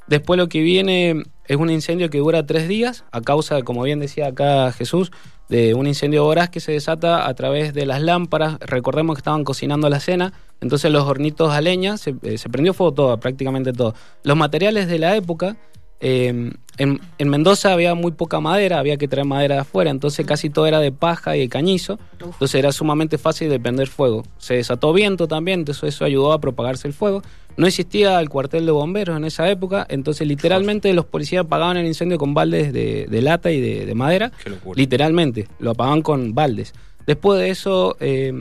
Después 0.08 0.38
lo 0.38 0.48
que 0.48 0.60
viene 0.62 1.22
es 1.46 1.56
un 1.56 1.70
incendio 1.70 2.10
que 2.10 2.18
dura 2.18 2.44
tres 2.44 2.66
días, 2.66 3.04
a 3.12 3.20
causa, 3.20 3.62
como 3.62 3.84
bien 3.84 4.00
decía 4.00 4.26
acá 4.28 4.72
Jesús, 4.72 5.12
de 5.48 5.74
un 5.74 5.86
incendio 5.86 6.24
voraz 6.24 6.50
que 6.50 6.58
se 6.58 6.72
desata 6.72 7.28
a 7.28 7.34
través 7.34 7.72
de 7.74 7.86
las 7.86 8.02
lámparas. 8.02 8.56
Recordemos 8.60 9.14
que 9.14 9.20
estaban 9.20 9.44
cocinando 9.44 9.88
la 9.88 10.00
cena, 10.00 10.32
entonces 10.60 10.90
los 10.90 11.04
hornitos 11.04 11.52
a 11.52 11.60
leña, 11.60 11.96
se, 11.96 12.14
eh, 12.22 12.38
se 12.38 12.48
prendió 12.48 12.74
fuego 12.74 12.92
todo, 12.92 13.16
prácticamente 13.18 13.72
todo. 13.72 13.94
Los 14.22 14.36
materiales 14.36 14.88
de 14.88 14.98
la 14.98 15.16
época, 15.16 15.56
eh, 16.00 16.52
en, 16.78 17.00
en 17.18 17.28
Mendoza 17.28 17.72
había 17.72 17.94
muy 17.94 18.12
poca 18.12 18.40
madera, 18.40 18.78
había 18.78 18.96
que 18.96 19.06
traer 19.06 19.26
madera 19.26 19.56
de 19.56 19.60
afuera, 19.62 19.90
entonces 19.90 20.24
casi 20.24 20.48
todo 20.48 20.66
era 20.66 20.80
de 20.80 20.92
paja 20.92 21.36
y 21.36 21.40
de 21.40 21.48
cañizo, 21.50 21.98
entonces 22.20 22.54
era 22.54 22.72
sumamente 22.72 23.18
fácil 23.18 23.50
de 23.50 23.60
prender 23.60 23.88
fuego. 23.88 24.24
Se 24.38 24.54
desató 24.54 24.92
viento 24.94 25.28
también, 25.28 25.60
entonces 25.60 25.94
eso 25.94 26.04
ayudó 26.04 26.32
a 26.32 26.40
propagarse 26.40 26.88
el 26.88 26.94
fuego. 26.94 27.22
No 27.58 27.66
existía 27.66 28.18
el 28.20 28.30
cuartel 28.30 28.64
de 28.64 28.72
bomberos 28.72 29.16
en 29.16 29.24
esa 29.24 29.50
época, 29.50 29.86
entonces 29.90 30.26
literalmente 30.26 30.94
los 30.94 31.04
policías 31.04 31.44
apagaban 31.44 31.76
el 31.76 31.86
incendio 31.86 32.16
con 32.16 32.32
baldes 32.32 32.72
de, 32.72 33.06
de 33.06 33.22
lata 33.22 33.50
y 33.50 33.60
de, 33.60 33.84
de 33.84 33.94
madera. 33.94 34.32
Qué 34.42 34.48
locura. 34.50 34.78
Literalmente, 34.78 35.48
lo 35.58 35.72
apagaban 35.72 36.00
con 36.00 36.34
baldes. 36.34 36.72
Después 37.06 37.40
de 37.40 37.50
eso 37.50 37.96
eh, 38.00 38.32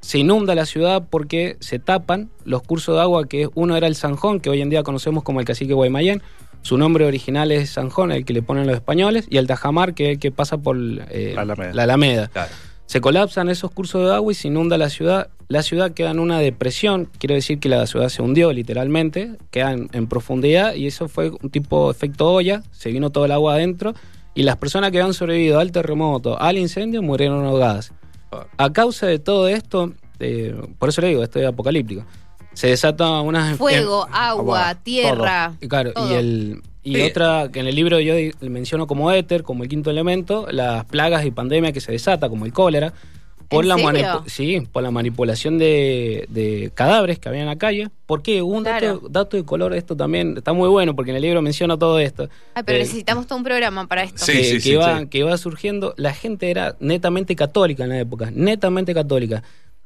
se 0.00 0.18
inunda 0.18 0.54
la 0.54 0.66
ciudad 0.66 1.04
porque 1.08 1.56
se 1.60 1.78
tapan 1.78 2.30
los 2.44 2.62
cursos 2.62 2.96
de 2.96 3.02
agua, 3.02 3.26
que 3.26 3.48
uno 3.54 3.76
era 3.76 3.86
el 3.86 3.94
Sanjón, 3.94 4.40
que 4.40 4.50
hoy 4.50 4.62
en 4.62 4.70
día 4.70 4.82
conocemos 4.82 5.22
como 5.22 5.40
el 5.40 5.46
cacique 5.46 5.74
Guaymallén. 5.74 6.22
Su 6.62 6.76
nombre 6.76 7.04
original 7.06 7.52
es 7.52 7.70
Sanjón, 7.70 8.12
el 8.12 8.24
que 8.24 8.32
le 8.32 8.42
ponen 8.42 8.66
los 8.66 8.76
españoles, 8.76 9.26
y 9.30 9.36
el 9.36 9.46
Tajamar, 9.46 9.94
que 9.94 10.06
es 10.06 10.10
el 10.12 10.18
que 10.18 10.30
pasa 10.30 10.58
por 10.58 10.76
eh, 10.78 11.32
La 11.34 11.42
Alameda. 11.42 11.72
la 11.74 11.82
Alameda. 11.84 12.28
Claro. 12.28 12.50
Se 12.86 13.00
colapsan 13.00 13.48
esos 13.48 13.70
cursos 13.70 14.04
de 14.04 14.14
agua 14.14 14.32
y 14.32 14.34
se 14.34 14.48
inunda 14.48 14.76
la 14.76 14.90
ciudad. 14.90 15.28
La 15.48 15.62
ciudad 15.62 15.92
queda 15.92 16.10
en 16.10 16.18
una 16.18 16.38
depresión, 16.40 17.08
quiero 17.18 17.34
decir 17.34 17.60
que 17.60 17.68
la 17.68 17.86
ciudad 17.86 18.08
se 18.08 18.20
hundió 18.20 18.52
literalmente, 18.52 19.36
queda 19.50 19.72
en, 19.72 19.88
en 19.92 20.06
profundidad 20.08 20.74
y 20.74 20.86
eso 20.86 21.08
fue 21.08 21.30
un 21.30 21.50
tipo 21.50 21.86
de 21.86 21.92
efecto 21.92 22.32
olla, 22.32 22.62
se 22.72 22.90
vino 22.90 23.10
todo 23.10 23.26
el 23.26 23.32
agua 23.32 23.54
adentro 23.54 23.94
y 24.34 24.42
las 24.42 24.56
personas 24.56 24.90
que 24.90 24.98
habían 24.98 25.14
sobrevivido 25.14 25.60
al 25.60 25.72
terremoto, 25.72 26.40
al 26.40 26.58
incendio, 26.58 27.02
murieron 27.02 27.44
ahogadas. 27.44 27.92
A 28.56 28.72
causa 28.72 29.06
de 29.06 29.18
todo 29.18 29.48
esto, 29.48 29.92
eh, 30.18 30.54
por 30.78 30.88
eso 30.88 31.00
le 31.00 31.08
digo, 31.08 31.22
esto 31.22 31.38
es 31.38 31.46
apocalíptico. 31.46 32.04
Se 32.52 32.68
desata 32.68 33.20
unas... 33.20 33.56
Fuego, 33.56 34.06
em- 34.06 34.12
agua, 34.14 34.70
agua, 34.70 34.74
tierra. 34.82 35.52
y 35.60 35.68
claro, 35.68 35.92
todo. 35.92 36.10
y 36.10 36.14
el 36.14 36.62
y 36.82 36.94
Sí. 36.94 37.02
otra 37.02 37.50
que 37.52 37.60
en 37.60 37.66
el 37.66 37.74
libro 37.74 38.00
yo 38.00 38.14
menciono 38.40 38.86
como 38.86 39.12
éter, 39.12 39.42
como 39.42 39.62
el 39.64 39.68
quinto 39.68 39.90
elemento, 39.90 40.46
las 40.50 40.86
plagas 40.86 41.26
y 41.26 41.30
pandemias 41.30 41.74
que 41.74 41.80
se 41.80 41.92
desata, 41.92 42.30
como 42.30 42.46
el 42.46 42.52
cólera, 42.54 42.94
por 43.50 43.64
¿En 43.64 43.68
la 43.68 44.22
sí, 44.26 44.62
por 44.72 44.82
la 44.82 44.90
manipulación 44.92 45.58
de, 45.58 46.24
de 46.28 46.70
cadáveres 46.72 47.18
que 47.18 47.28
había 47.28 47.40
en 47.40 47.48
la 47.48 47.56
calle. 47.56 47.88
Porque 48.06 48.42
hubo 48.42 48.56
un 48.56 48.62
Claro. 48.62 48.94
dato, 48.94 49.08
dato 49.08 49.36
de 49.36 49.44
color, 49.44 49.74
esto 49.74 49.96
también 49.96 50.36
está 50.36 50.52
muy 50.52 50.68
bueno, 50.68 50.94
porque 50.94 51.10
en 51.10 51.16
el 51.16 51.22
libro 51.22 51.42
menciona 51.42 51.76
todo 51.76 51.98
esto. 51.98 52.28
Ay, 52.54 52.62
pero 52.64 52.78
Eh, 52.78 52.82
necesitamos 52.82 53.26
todo 53.26 53.38
un 53.38 53.44
programa 53.44 53.86
para 53.88 54.04
esto. 54.04 54.24
Sí, 54.24 54.32
que, 54.32 54.44
sí, 54.44 54.52
que 54.54 54.60
sí, 54.60 54.70
iba, 54.72 55.00
sí. 55.00 55.06
que 55.08 55.18
iba 55.18 55.36
surgiendo, 55.36 55.94
la 55.96 56.14
gente 56.14 56.50
era 56.50 56.76
netamente 56.80 57.34
católica 57.36 57.82
en 57.82 57.90
la 57.90 57.98
época, 57.98 58.30
netamente 58.32 58.94
católica. 58.94 59.42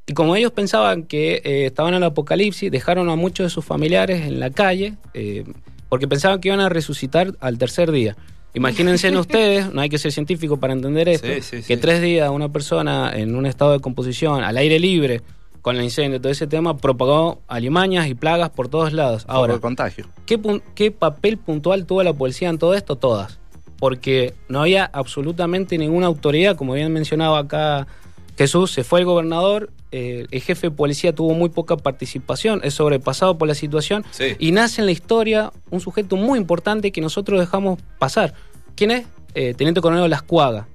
Y 0.07 0.13
como 0.13 0.37
ellos 0.37 0.53
pensaban 0.53 1.05
que 1.05 1.41
eh, 1.45 1.65
estaban 1.67 1.95
en 1.95 2.03
el 2.03 2.09
apocalipsis, 2.09 2.71
dejaron 2.71 3.09
a 3.09 3.17
muchos 3.17 3.45
de 3.47 3.51
sus 3.51 3.65
familiares 3.65 4.27
en 4.27 4.39
la 4.41 4.51
calle, 4.51 4.95
eh, 5.15 5.45
porque 5.89 6.07
pensaban 6.07 6.41
que 6.41 6.49
iban 6.49 6.61
a 6.61 6.69
resucitar 6.69 7.33
al 7.41 7.57
tercer 7.57 7.91
día. 7.91 8.15
Imagínense 8.55 9.09
en 9.09 9.17
ustedes, 9.17 9.73
no 9.73 9.81
hay 9.81 9.89
que 9.89 9.99
ser 9.99 10.13
científico 10.13 10.59
para 10.59 10.73
entender 10.73 11.09
esto, 11.09 11.27
Sí, 11.27 11.43
sí, 11.43 11.63
que 11.63 11.77
tres 11.77 12.01
días 12.01 12.31
una 12.31 12.51
persona 12.51 13.13
en 13.15 13.35
un 13.35 13.47
estado 13.47 13.73
de 13.73 13.81
composición, 13.81 14.45
al 14.45 14.57
aire 14.57 14.79
libre, 14.79 15.23
con 15.61 15.77
el 15.77 15.83
incendio, 15.83 16.21
todo 16.21 16.31
ese 16.31 16.47
tema, 16.47 16.77
propagó 16.77 17.41
alimañas 17.49 18.07
y 18.07 18.15
plagas 18.15 18.51
por 18.51 18.69
todos 18.69 18.93
lados. 18.93 19.25
Ahora, 19.29 19.55
de 19.55 19.61
contagio. 19.61 20.07
¿Qué, 20.27 20.39
qué 20.75 20.91
papel 20.91 21.39
puntual 21.39 21.87
tuvo 21.87 22.03
la 22.03 22.13
policía 22.13 22.51
en 22.51 22.59
todo 22.59 22.75
esto? 22.75 22.97
Todas. 22.97 23.39
Porque 23.79 24.35
no 24.49 24.61
había 24.61 24.85
absolutamente 24.85 25.77
ninguna 25.79 26.07
autoridad, 26.07 26.55
como 26.55 26.75
bien 26.75 26.93
mencionaba 26.93 27.39
acá 27.39 27.87
Jesús, 28.37 28.71
se 28.73 28.83
fue 28.85 29.01
el 29.01 29.07
gobernador, 29.07 29.71
eh, 29.93 30.27
el 30.31 30.41
jefe 30.43 30.69
de 30.69 30.71
policía 30.73 31.15
tuvo 31.15 31.35
muy 31.35 31.51
poca 31.51 31.77
participación, 31.77 32.61
es 32.65 32.75
sobrepasado 32.75 33.39
por 33.39 33.47
la 33.47 33.55
situación 33.55 34.05
Sí. 34.11 34.35
y 34.39 34.51
nace 34.53 34.81
en 34.83 34.87
la 34.87 34.93
historia 34.93 35.53
un 35.71 35.81
sujeto 35.81 36.17
muy 36.17 36.39
importante 36.39 36.91
que 36.91 37.01
nosotros 37.01 37.39
dejamos 37.39 37.79
pasar. 37.99 38.35
¿Quién 38.75 38.91
es? 38.91 39.07
Eh, 39.35 39.55
Teniente 39.55 39.81
Coronel 39.81 40.05
Olascuaga. 40.05 40.67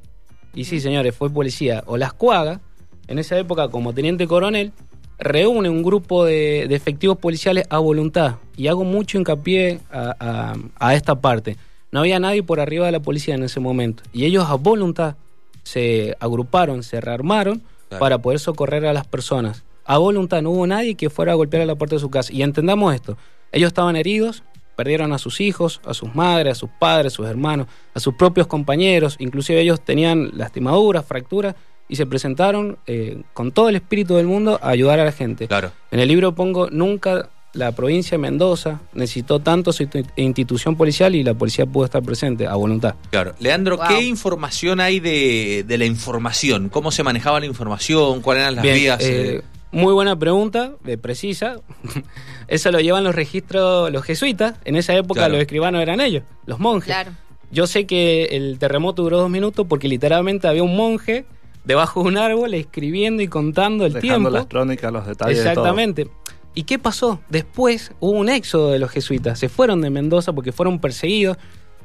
Y 0.53 0.63
sí, 0.65 0.79
señores, 0.79 1.13
fue 1.15 1.29
policía. 1.29 1.83
Olascuaga, 1.85 2.61
en 3.07 3.19
esa 3.19 3.37
época 3.37 3.67
como 3.69 3.93
Teniente 3.93 4.25
Coronel, 4.25 4.71
reúne 5.17 5.69
un 5.69 5.83
grupo 5.83 6.23
de, 6.23 6.65
de 6.69 6.75
efectivos 6.75 7.17
policiales 7.17 7.65
a 7.69 7.77
voluntad. 7.79 8.35
Y 8.55 8.67
hago 8.67 8.85
mucho 8.85 9.17
hincapié 9.17 9.79
a, 9.91 10.15
a- 10.19 10.55
a 10.79 10.95
esta 10.95 11.19
parte. 11.19 11.57
No 11.91 11.99
había 11.99 12.19
nadie 12.19 12.41
por 12.43 12.59
arriba 12.61 12.85
de 12.85 12.91
la 12.93 12.99
policía 13.01 13.35
en 13.35 13.43
ese 13.43 13.59
momento. 13.59 14.03
Y 14.13 14.25
ellos 14.25 14.45
a 14.47 14.55
voluntad 14.55 15.15
se 15.69 16.15
agruparon, 16.19 16.83
se 16.83 16.99
rearmaron 16.99 17.61
Claro. 17.89 17.99
para 17.99 18.17
poder 18.19 18.39
socorrer 18.39 18.85
a 18.85 18.93
las 18.93 19.07
personas. 19.07 19.63
A 19.83 19.97
voluntad, 19.97 20.41
no 20.43 20.51
hubo 20.51 20.67
nadie 20.67 20.93
que 20.95 21.09
fuera 21.09 21.31
a 21.31 21.35
golpear 21.35 21.63
a 21.63 21.65
la 21.65 21.75
puerta 21.75 21.95
de 21.95 21.99
su 21.99 22.11
casa. 22.11 22.31
Y 22.31 22.43
entendamos 22.43 22.93
esto, 22.93 23.17
ellos 23.51 23.69
estaban 23.69 23.95
heridos, 23.95 24.43
perdieron 24.75 25.11
a 25.11 25.17
sus 25.17 25.41
hijos, 25.41 25.81
a 25.85 25.93
sus 25.95 26.13
madres, 26.13 26.51
a 26.51 26.55
sus 26.55 26.69
padres, 26.79 27.13
a 27.13 27.15
sus 27.15 27.27
hermanos, 27.27 27.65
a 27.95 27.99
sus 27.99 28.13
propios 28.13 28.45
compañeros, 28.47 29.15
inclusive 29.19 29.59
ellos 29.61 29.81
tenían 29.81 30.29
lastimaduras, 30.33 31.03
fracturas, 31.05 31.55
y 31.87 31.95
se 31.95 32.05
presentaron 32.05 32.77
eh, 32.85 33.23
con 33.33 33.51
todo 33.51 33.69
el 33.69 33.75
espíritu 33.75 34.13
del 34.15 34.27
mundo 34.27 34.59
a 34.61 34.69
ayudar 34.69 34.99
a 34.99 35.05
la 35.05 35.11
gente. 35.11 35.47
Claro. 35.47 35.71
En 35.89 35.99
el 35.99 36.07
libro 36.07 36.35
pongo, 36.35 36.69
nunca 36.69 37.29
la 37.53 37.71
provincia 37.71 38.11
de 38.11 38.19
Mendoza 38.19 38.79
necesitó 38.93 39.39
tanto 39.39 39.71
su 39.73 39.83
institu- 39.83 40.09
institución 40.17 40.75
policial 40.75 41.15
y 41.15 41.23
la 41.23 41.33
policía 41.33 41.65
pudo 41.65 41.85
estar 41.85 42.03
presente 42.03 42.45
a 42.47 42.55
voluntad. 42.55 42.95
Claro. 43.09 43.33
Leandro, 43.39 43.77
Wow. 43.77 43.87
¿qué 43.87 44.01
información 44.03 44.79
hay 44.79 44.99
de, 44.99 45.63
de 45.67 45.77
la 45.77 45.85
información? 45.85 46.69
¿Cómo 46.69 46.91
se 46.91 47.03
manejaba 47.03 47.39
la 47.39 47.45
información? 47.47 48.21
¿Cuáles 48.21 48.41
eran 48.43 48.55
las 48.55 48.63
Bien, 48.63 48.75
vías? 48.75 49.01
eh, 49.01 49.35
eh? 49.37 49.41
muy 49.71 49.93
buena 49.93 50.17
pregunta, 50.17 50.73
eh, 50.85 50.97
precisa. 50.97 51.57
Eso 52.47 52.71
lo 52.71 52.79
llevan 52.79 53.03
los 53.03 53.13
registros 53.15 53.91
los 53.91 54.03
jesuitas. 54.03 54.55
En 54.65 54.75
esa 54.75 54.95
época 54.95 55.21
Claro. 55.21 55.33
los 55.33 55.41
escribanos 55.41 55.81
eran 55.81 56.01
ellos, 56.01 56.23
los 56.45 56.59
monjes. 56.59 56.85
Claro. 56.93 57.11
Yo 57.51 57.65
sé 57.65 57.85
que 57.87 58.25
el 58.25 58.59
terremoto 58.59 59.01
duró 59.03 59.17
dos 59.19 59.29
minutos 59.29 59.65
porque 59.67 59.87
literalmente 59.87 60.47
había 60.47 60.61
un 60.63 60.75
monje 60.75 61.25
debajo 61.65 62.01
de 62.03 62.09
un 62.09 62.17
árbol 62.17 62.53
escribiendo 62.53 63.21
y 63.23 63.27
contando 63.27 63.85
el 63.85 63.93
Dejando 63.93 64.13
tiempo. 64.15 64.29
las 64.29 64.45
crónicas, 64.45 64.91
los 64.93 65.05
detalles 65.07 65.43
de 65.43 65.53
todo. 65.53 65.63
¿Y 66.55 66.63
qué 66.63 66.79
pasó? 66.79 67.21
Después 67.29 67.91
hubo 67.99 68.11
un 68.17 68.29
éxodo 68.29 68.71
de 68.71 68.79
los 68.79 68.91
jesuitas. 68.91 69.39
Se 69.39 69.49
fueron 69.49 69.81
de 69.81 69.89
Mendoza 69.89 70.33
porque 70.33 70.51
fueron 70.51 70.79
perseguidos. 70.79 71.37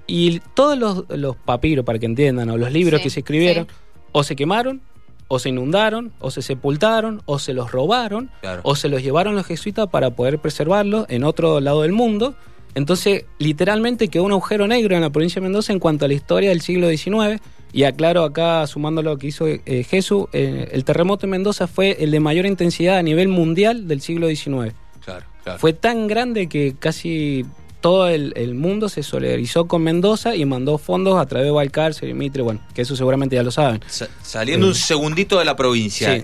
Y 0.07 0.41
todos 0.55 0.77
los, 0.79 1.05
los 1.09 1.37
papiros, 1.37 1.85
para 1.85 1.99
que 1.99 2.07
entiendan, 2.07 2.51
o 2.51 2.57
los 2.59 2.71
libros 2.73 3.01
Sí, 3.01 3.05
que 3.05 3.11
se 3.11 3.21
escribieron, 3.21 3.67
sí. 3.67 3.73
o 4.13 4.23
se 4.23 4.37
quemaron, 4.37 4.83
o 5.29 5.39
se 5.39 5.49
inundaron, 5.49 6.13
o 6.19 6.31
se 6.31 6.43
sepultaron, 6.43 7.23
o 7.25 7.39
se 7.39 7.55
los 7.55 7.73
robaron, 7.73 8.31
Claro. 8.43 8.61
o 8.65 8.77
se 8.77 8.89
los 8.91 9.03
llevaron 9.03 9.35
los 9.35 9.47
jesuitas 9.47 9.89
para 9.89 10.11
poder 10.11 10.39
preservarlos 10.41 11.07
en 11.09 11.25
otro 11.25 11.61
lado 11.61 11.83
del 11.83 11.93
mundo. 11.93 12.35
Entonces, 12.75 13.25
literalmente 13.39 14.09
quedó 14.09 14.25
un 14.25 14.33
agujero 14.33 14.67
negro 14.67 14.95
en 14.95 15.01
la 15.03 15.11
provincia 15.11 15.41
de 15.41 15.45
Mendoza 15.47 15.73
en 15.73 15.79
cuanto 15.79 16.05
a 16.05 16.09
la 16.09 16.15
historia 16.15 16.51
del 16.51 16.61
siglo 16.61 16.89
XIX. 16.89 17.41
Y 17.75 17.83
aclaro 17.85 18.23
acá, 18.23 18.65
sumando 18.69 19.03
lo 19.03 19.19
que 19.19 19.27
hizo 19.27 19.47
eh, 19.49 19.85
Jesús, 19.89 20.27
eh, 20.33 20.69
el 20.73 20.85
terremoto 20.85 21.27
en 21.27 21.31
Mendoza 21.31 21.67
fue 21.67 21.97
el 21.99 22.13
de 22.13 22.21
mayor 22.21 22.47
intensidad 22.47 22.99
a 22.99 23.03
nivel 23.03 23.27
mundial 23.29 23.89
del 23.89 24.01
siglo 24.01 24.29
XIX. 24.29 24.73
Claro, 25.05 25.27
claro. 25.43 25.59
Fue 25.59 25.73
tan 25.73 26.07
grande 26.07 26.49
que 26.49 26.77
casi 26.79 27.45
todo 27.81 28.09
el, 28.09 28.33
el 28.37 28.55
mundo 28.55 28.89
se 28.89 29.03
solidarizó 29.03 29.67
con 29.67 29.83
Mendoza 29.83 30.37
y 30.37 30.45
mandó 30.45 30.79
fondos 30.79 31.19
a 31.19 31.27
través 31.27 31.47
de 31.47 31.51
Balcarce 31.51 32.09
y 32.09 32.15
Mitre, 32.15 32.43
bueno, 32.43 32.61
que 32.75 32.83
eso 32.83 32.95
seguramente 32.97 33.35
ya 33.37 33.43
lo 33.43 33.51
saben. 33.51 33.81
Sa- 33.89 34.09
saliendo 34.23 34.67
un 34.69 34.75
segundito 34.77 35.39
de 35.41 35.45
la 35.45 35.57
provincia, 35.57 36.15
Sí. 36.15 36.23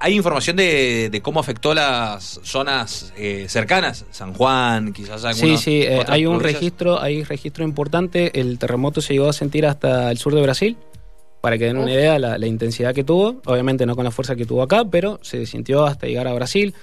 ¿Hay 0.00 0.14
información 0.14 0.56
de, 0.56 1.08
de 1.10 1.20
cómo 1.20 1.40
afectó 1.40 1.74
las 1.74 2.40
zonas 2.42 3.12
eh, 3.16 3.46
cercanas? 3.48 4.04
San 4.10 4.34
Juan, 4.34 4.92
quizás 4.92 5.20
Sí, 5.20 5.26
algunas 5.42 5.60
sí, 5.60 5.82
eh, 5.82 6.04
hay 6.08 6.26
un 6.26 6.38
provincias? 6.38 6.60
registro, 6.60 7.00
hay 7.00 7.24
registro 7.24 7.64
importante. 7.64 8.38
El 8.40 8.58
terremoto 8.58 9.00
se 9.00 9.12
llegó 9.14 9.28
a 9.28 9.32
sentir 9.32 9.66
hasta 9.66 10.10
el 10.10 10.18
sur 10.18 10.34
de 10.34 10.42
Brasil. 10.42 10.76
Para 11.40 11.56
que 11.56 11.66
den 11.66 11.76
una 11.76 11.92
idea 11.92 12.18
la, 12.18 12.36
la 12.36 12.46
intensidad 12.48 12.92
que 12.92 13.04
tuvo, 13.04 13.40
obviamente 13.44 13.86
no 13.86 13.94
con 13.94 14.04
la 14.04 14.10
fuerza 14.10 14.34
que 14.34 14.44
tuvo 14.44 14.60
acá, 14.60 14.84
pero 14.90 15.20
se 15.22 15.46
sintió 15.46 15.86
hasta 15.86 16.08
llegar 16.08 16.26
a 16.26 16.32
Brasil. 16.34 16.74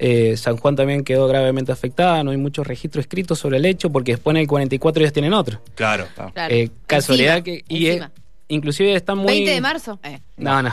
Eh, 0.00 0.36
San 0.36 0.56
Juan 0.56 0.74
también 0.74 1.04
quedó 1.04 1.28
gravemente 1.28 1.70
afectada, 1.70 2.24
no 2.24 2.32
hay 2.32 2.36
muchos 2.36 2.66
registros 2.66 3.04
escritos 3.04 3.38
sobre 3.38 3.58
el 3.58 3.66
hecho, 3.66 3.90
porque 3.90 4.12
después 4.12 4.34
en 4.34 4.40
el 4.40 4.48
44 4.48 5.00
ellos 5.00 5.12
tienen 5.12 5.32
otro. 5.32 5.60
Claro. 5.76 6.08
Claro. 6.16 6.32
Eh, 6.52 6.70
casualidad 6.88 7.36
Encima, 7.38 7.56
que... 7.58 7.64
Y 7.72 7.86
eh, 7.86 7.90
encima. 7.90 8.10
Inclusive 8.50 8.94
están 8.94 9.18
muy... 9.18 9.32
20 9.32 9.50
de 9.50 9.60
marzo. 9.60 9.98
Eh. 10.02 10.20
No, 10.36 10.62
no. 10.62 10.70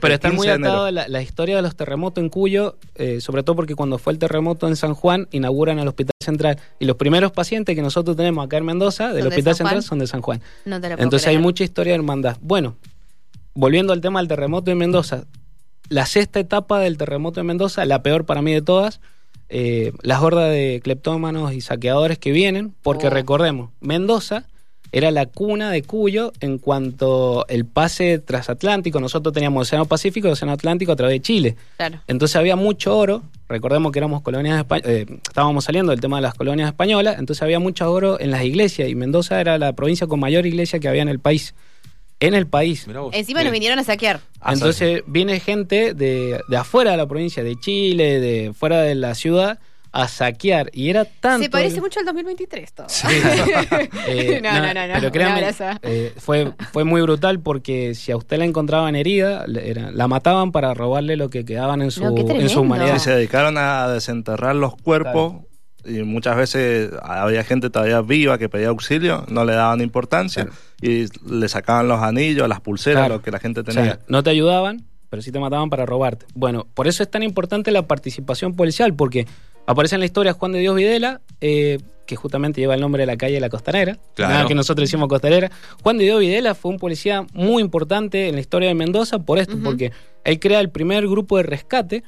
Pero 0.00 0.18
15 0.18 0.30
muy 0.36 0.46
de 0.46 0.52
enero. 0.54 0.72
atados 0.72 0.88
a 0.88 0.92
la, 0.92 1.08
la 1.08 1.22
historia 1.22 1.56
de 1.56 1.62
los 1.62 1.74
terremotos 1.76 2.22
en 2.22 2.30
Cuyo, 2.30 2.76
eh, 2.94 3.20
sobre 3.20 3.42
todo 3.42 3.56
porque 3.56 3.74
cuando 3.74 3.98
fue 3.98 4.12
el 4.12 4.18
terremoto 4.18 4.68
en 4.68 4.76
San 4.76 4.94
Juan, 4.94 5.26
inauguran 5.32 5.78
el 5.78 5.88
Hospital 5.88 6.12
Central. 6.22 6.58
Y 6.78 6.84
los 6.84 6.96
primeros 6.96 7.32
pacientes 7.32 7.74
que 7.74 7.82
nosotros 7.82 8.16
tenemos 8.16 8.44
acá 8.46 8.58
en 8.58 8.64
Mendoza, 8.64 9.08
del 9.12 9.22
¿Son 9.22 9.22
de 9.22 9.28
Hospital 9.28 9.54
Central, 9.56 9.82
son 9.82 9.98
de 9.98 10.06
San 10.06 10.22
Juan. 10.22 10.40
No 10.64 10.80
te 10.80 10.88
lo 10.88 10.96
puedo 10.96 11.04
Entonces 11.04 11.26
hay 11.28 11.38
mucha 11.38 11.64
historia 11.64 11.92
de 11.92 11.96
hermandad. 11.98 12.36
Bueno, 12.40 12.76
volviendo 13.54 13.92
al 13.92 14.00
tema 14.00 14.20
del 14.20 14.28
terremoto 14.28 14.70
de 14.70 14.74
Mendoza, 14.74 15.24
la 15.88 16.06
sexta 16.06 16.40
etapa 16.40 16.78
del 16.80 16.96
terremoto 16.98 17.40
de 17.40 17.44
Mendoza, 17.44 17.84
la 17.84 18.02
peor 18.02 18.26
para 18.26 18.42
mí 18.42 18.52
de 18.52 18.62
todas, 18.62 19.00
eh, 19.48 19.92
las 20.02 20.20
hordas 20.22 20.50
de 20.50 20.80
cleptómanos 20.82 21.52
y 21.52 21.60
saqueadores 21.60 22.18
que 22.18 22.32
vienen, 22.32 22.74
porque 22.82 23.06
Oh. 23.06 23.10
recordemos, 23.10 23.70
Mendoza 23.80 24.46
era 24.92 25.10
la 25.10 25.26
cuna 25.26 25.70
de 25.70 25.82
Cuyo 25.82 26.32
en 26.40 26.58
cuanto 26.58 27.46
el 27.48 27.64
pase 27.64 28.18
transatlántico, 28.18 29.00
nosotros 29.00 29.32
teníamos 29.34 29.62
Océano 29.62 29.86
Pacífico 29.86 30.28
y 30.28 30.30
Océano 30.32 30.52
Atlántico 30.52 30.92
a 30.92 30.96
través 30.96 31.14
de 31.14 31.20
Chile. 31.20 31.56
Claro. 31.76 32.00
Entonces 32.06 32.36
había 32.36 32.56
mucho 32.56 32.96
oro. 32.96 33.22
Recordemos 33.48 33.92
que 33.92 33.98
éramos 33.98 34.22
colonias 34.22 34.64
eh, 34.84 35.06
estábamos 35.22 35.64
saliendo 35.64 35.90
del 35.90 36.00
tema 36.00 36.16
de 36.16 36.22
las 36.22 36.34
colonias 36.34 36.68
españolas, 36.68 37.18
entonces 37.18 37.42
había 37.42 37.60
mucho 37.60 37.90
oro 37.90 38.18
en 38.18 38.30
las 38.30 38.42
iglesias 38.42 38.88
y 38.88 38.94
Mendoza 38.94 39.40
era 39.40 39.56
la 39.58 39.72
provincia 39.74 40.06
con 40.06 40.18
mayor 40.18 40.46
iglesia 40.46 40.80
que 40.80 40.88
había 40.88 41.02
en 41.02 41.08
el 41.08 41.20
país. 41.20 41.54
En 42.18 42.34
el 42.34 42.46
país. 42.46 42.86
Encima 43.12 43.44
nos 43.44 43.52
vinieron 43.52 43.78
a 43.78 43.84
saquear. 43.84 44.20
Ah, 44.40 44.54
Entonces 44.54 45.02
viene 45.06 45.38
gente 45.38 45.92
de, 45.92 46.40
de 46.48 46.56
afuera 46.56 46.92
de 46.92 46.96
la 46.96 47.06
provincia, 47.06 47.44
de 47.44 47.56
Chile, 47.56 48.20
de 48.20 48.54
fuera 48.54 48.80
de 48.80 48.94
la 48.94 49.14
ciudad, 49.14 49.58
a 50.02 50.08
saquear. 50.08 50.70
Y 50.72 50.90
era 50.90 51.04
tanto. 51.04 51.44
Se 51.44 51.50
parece 51.50 51.80
mucho 51.80 52.00
al 52.00 52.06
2023 52.06 52.72
todo. 52.72 52.86
Eh, 54.08 54.40
no, 54.42 54.52
no, 54.52 54.74
no, 54.74 54.86
no. 54.86 54.94
Pero 54.94 55.12
créanme, 55.12 55.50
eh, 55.82 56.12
fue, 56.16 56.52
fue 56.72 56.84
muy 56.84 57.00
brutal 57.02 57.40
porque 57.40 57.94
si 57.94 58.12
a 58.12 58.16
usted 58.16 58.38
la 58.38 58.44
encontraban 58.44 58.94
herida, 58.96 59.44
le- 59.46 59.70
era- 59.70 59.90
la 59.90 60.08
mataban 60.08 60.52
para 60.52 60.74
robarle 60.74 61.16
lo 61.16 61.28
que 61.28 61.44
quedaban 61.44 61.82
en 61.82 61.90
su, 61.90 62.04
en 62.04 62.48
su 62.48 62.60
humanidad. 62.60 62.96
Y 62.96 62.98
se 63.00 63.10
dedicaron 63.12 63.56
a 63.58 63.88
desenterrar 63.88 64.54
los 64.56 64.76
cuerpos 64.76 65.44
y 65.84 66.02
muchas 66.02 66.36
veces 66.36 66.90
había 67.02 67.44
gente 67.44 67.70
todavía 67.70 68.00
viva 68.00 68.38
que 68.38 68.48
pedía 68.48 68.68
auxilio, 68.68 69.24
no 69.28 69.44
le 69.44 69.54
daban 69.54 69.80
importancia 69.80 70.48
y 70.80 71.06
le 71.30 71.48
sacaban 71.48 71.86
los 71.88 72.02
anillos, 72.02 72.48
las 72.48 72.60
pulseras, 72.60 73.02
Claro. 73.02 73.14
lo 73.16 73.22
que 73.22 73.30
la 73.30 73.38
gente 73.38 73.60
O 73.60 73.64
tenía. 73.64 73.84
sea, 73.84 73.98
no 74.08 74.22
te 74.22 74.30
ayudaban, 74.30 74.84
pero 75.10 75.22
sí 75.22 75.30
te 75.30 75.38
mataban 75.38 75.70
para 75.70 75.86
robarte. 75.86 76.26
Bueno, 76.34 76.66
por 76.74 76.88
eso 76.88 77.02
es 77.04 77.10
tan 77.10 77.22
importante 77.22 77.70
la 77.70 77.82
participación 77.86 78.54
policial, 78.54 78.94
porque 78.94 79.26
aparece 79.66 79.96
en 79.96 80.00
la 80.00 80.06
historia 80.06 80.32
Juan 80.32 80.52
de 80.52 80.60
Dios 80.60 80.74
Videla, 80.76 81.20
eh, 81.40 81.78
que 82.06 82.14
justamente 82.16 82.60
lleva 82.60 82.74
el 82.74 82.80
nombre 82.80 83.02
de 83.02 83.06
la 83.06 83.16
calle 83.16 83.40
La 83.40 83.48
Costanera, 83.48 83.98
Claro. 84.14 84.32
nada 84.32 84.46
que 84.46 84.54
nosotros 84.54 84.88
decimos 84.88 85.08
Costanera. 85.08 85.50
Juan 85.82 85.98
de 85.98 86.04
Dios 86.04 86.20
Videla 86.20 86.54
fue 86.54 86.70
un 86.70 86.78
policía 86.78 87.26
muy 87.32 87.62
importante 87.62 88.28
en 88.28 88.36
la 88.36 88.40
historia 88.40 88.68
de 88.68 88.74
Mendoza 88.74 89.18
por 89.18 89.38
esto, 89.38 89.56
porque 89.62 89.90
él 90.24 90.38
crea 90.38 90.60
el 90.60 90.70
primer 90.70 91.06
grupo 91.08 91.36
de 91.36 91.42
rescate 91.42 92.04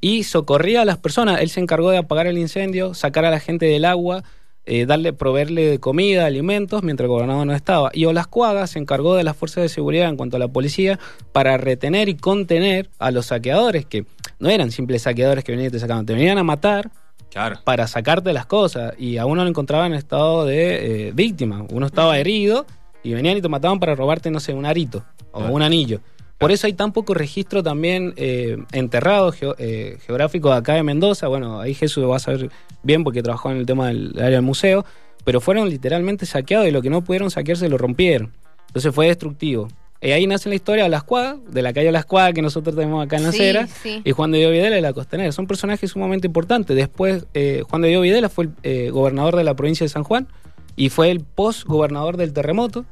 y 0.00 0.24
socorría 0.24 0.82
a 0.82 0.84
las 0.84 0.98
personas. 0.98 1.40
Él 1.40 1.50
se 1.50 1.60
encargó 1.60 1.90
de 1.90 1.98
apagar 1.98 2.26
el 2.26 2.38
incendio, 2.38 2.92
sacar 2.94 3.24
a 3.24 3.30
la 3.30 3.38
gente 3.40 3.66
del 3.66 3.84
agua, 3.84 4.24
eh, 4.68 4.84
darle, 4.84 5.12
proveerle 5.12 5.64
de 5.66 5.78
comida, 5.78 6.26
alimentos, 6.26 6.82
mientras 6.82 7.04
el 7.04 7.10
gobernador 7.10 7.46
no 7.46 7.54
estaba. 7.54 7.90
Y 7.94 8.04
Olascuaga 8.06 8.66
se 8.66 8.80
encargó 8.80 9.14
de 9.14 9.22
las 9.22 9.36
fuerzas 9.36 9.62
de 9.62 9.68
seguridad 9.68 10.08
en 10.08 10.16
cuanto 10.16 10.38
a 10.38 10.40
la 10.40 10.48
policía 10.48 10.98
para 11.32 11.56
retener 11.56 12.08
y 12.08 12.16
contener 12.16 12.90
a 12.98 13.12
los 13.12 13.26
saqueadores, 13.26 13.86
que 13.86 14.06
no 14.38 14.48
eran 14.48 14.70
simples 14.70 15.02
saqueadores 15.02 15.44
que 15.44 15.52
venían 15.52 15.68
y 15.68 15.72
te 15.72 15.78
sacaban, 15.78 16.04
te 16.06 16.14
venían 16.14 16.38
a 16.38 16.44
matar 16.44 16.90
Claro. 17.30 17.58
para 17.64 17.86
sacarte 17.86 18.32
las 18.32 18.46
cosas. 18.46 18.94
Y 18.98 19.16
a 19.18 19.26
uno 19.26 19.42
lo 19.42 19.48
encontraban 19.48 19.92
en 19.92 19.98
estado 19.98 20.44
de 20.46 21.08
eh, 21.08 21.12
víctima. 21.14 21.64
Uno 21.70 21.86
estaba 21.86 22.18
herido 22.18 22.66
y 23.02 23.12
venían 23.14 23.36
y 23.36 23.42
te 23.42 23.48
mataban 23.48 23.78
para 23.80 23.94
robarte, 23.94 24.30
no 24.30 24.40
sé, 24.40 24.54
un 24.54 24.64
arito 24.66 25.04
o 25.32 25.38
Claro. 25.38 25.54
un 25.54 25.62
anillo. 25.62 26.00
Por 26.38 26.52
eso 26.52 26.66
hay 26.66 26.74
tan 26.74 26.92
poco 26.92 27.14
registro 27.14 27.62
también 27.62 28.12
eh, 28.16 28.58
enterrado 28.72 29.32
eh, 29.58 29.98
geográfico 30.06 30.50
de 30.50 30.56
acá 30.56 30.74
de 30.74 30.82
Mendoza. 30.82 31.28
Bueno, 31.28 31.60
ahí 31.60 31.72
Jesús 31.74 32.02
lo 32.02 32.10
va 32.10 32.16
a 32.16 32.20
saber 32.20 32.50
bien 32.82 33.04
porque 33.04 33.22
trabajó 33.22 33.50
en 33.50 33.56
el 33.56 33.64
tema 33.66 33.88
del 33.88 34.12
área 34.16 34.30
del 34.30 34.42
museo. 34.42 34.84
Pero 35.24 35.40
fueron 35.40 35.68
literalmente 35.70 36.24
saqueados 36.26 36.68
y 36.68 36.70
lo 36.70 36.82
que 36.82 36.90
no 36.90 37.02
pudieron 37.02 37.30
saquearse 37.30 37.68
lo 37.68 37.78
rompieron. 37.78 38.32
Entonces 38.68 38.94
fue 38.94 39.06
destructivo. 39.06 39.68
Y 40.00 40.10
ahí 40.10 40.26
nace 40.26 40.48
la 40.48 40.54
historia 40.54 40.84
de 40.84 40.90
Las 40.90 41.04
Cuadras, 41.04 41.36
de 41.48 41.62
la 41.62 41.72
calle 41.72 41.90
Las 41.90 42.04
Cuadras 42.04 42.34
que 42.34 42.42
nosotros 42.42 42.76
tenemos 42.76 43.04
acá 43.04 43.16
en 43.16 43.24
la 43.24 43.32
Sí, 43.32 43.38
acera, 43.40 43.66
sí. 43.66 44.02
y 44.04 44.12
Juan 44.12 44.30
de 44.30 44.38
Dios 44.38 44.52
Videla 44.52 44.76
de 44.76 44.82
la 44.82 44.92
Costanera. 44.92 45.32
Son 45.32 45.46
personajes 45.46 45.90
sumamente 45.90 46.26
importantes. 46.26 46.76
Después, 46.76 47.26
eh, 47.34 47.62
Juan 47.68 47.82
de 47.82 47.88
Dios 47.88 48.02
Videla 48.02 48.28
fue 48.28 48.44
el 48.44 48.50
eh, 48.62 48.90
gobernador 48.90 49.36
de 49.36 49.44
la 49.44 49.54
provincia 49.54 49.84
de 49.84 49.88
San 49.88 50.04
Juan 50.04 50.28
y 50.76 50.90
fue 50.90 51.10
el 51.10 51.20
post-gobernador 51.20 52.16
del 52.18 52.32
terremoto. 52.32 52.84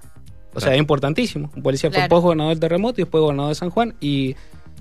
O 0.55 0.61
sea, 0.61 0.69
Claro. 0.69 0.79
importantísimo. 0.79 1.51
Un 1.55 1.63
policía 1.63 1.91
fue 1.91 2.09
post-gobernador 2.09 2.53
del 2.55 2.61
terremoto 2.61 3.01
y 3.01 3.05
después 3.05 3.21
gobernador 3.21 3.51
de 3.51 3.55
San 3.57 3.71
Juan. 3.71 3.95
Y 4.01 4.37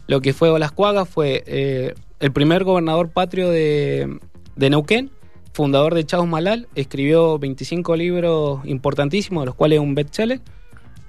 lo 0.08 0.22
que 0.22 0.32
fue 0.34 0.50
Olascuaga 0.50 1.06
fue 1.06 1.44
eh, 1.46 1.94
el 2.20 2.32
primer 2.32 2.64
gobernador 2.64 3.10
patrio 3.10 3.50
de, 3.50 4.20
de 4.56 4.70
Neuquén, 4.70 5.10
fundador 5.52 5.94
de 5.96 6.06
Chaos 6.06 6.28
Malal. 6.28 6.68
Escribió 6.76 7.38
25 7.40 7.96
libros 7.98 8.60
importantísimos, 8.66 9.42
de 9.42 9.46
los 9.48 9.56
cuales 9.56 9.80
un 9.80 9.94
bestseller. 9.96 10.40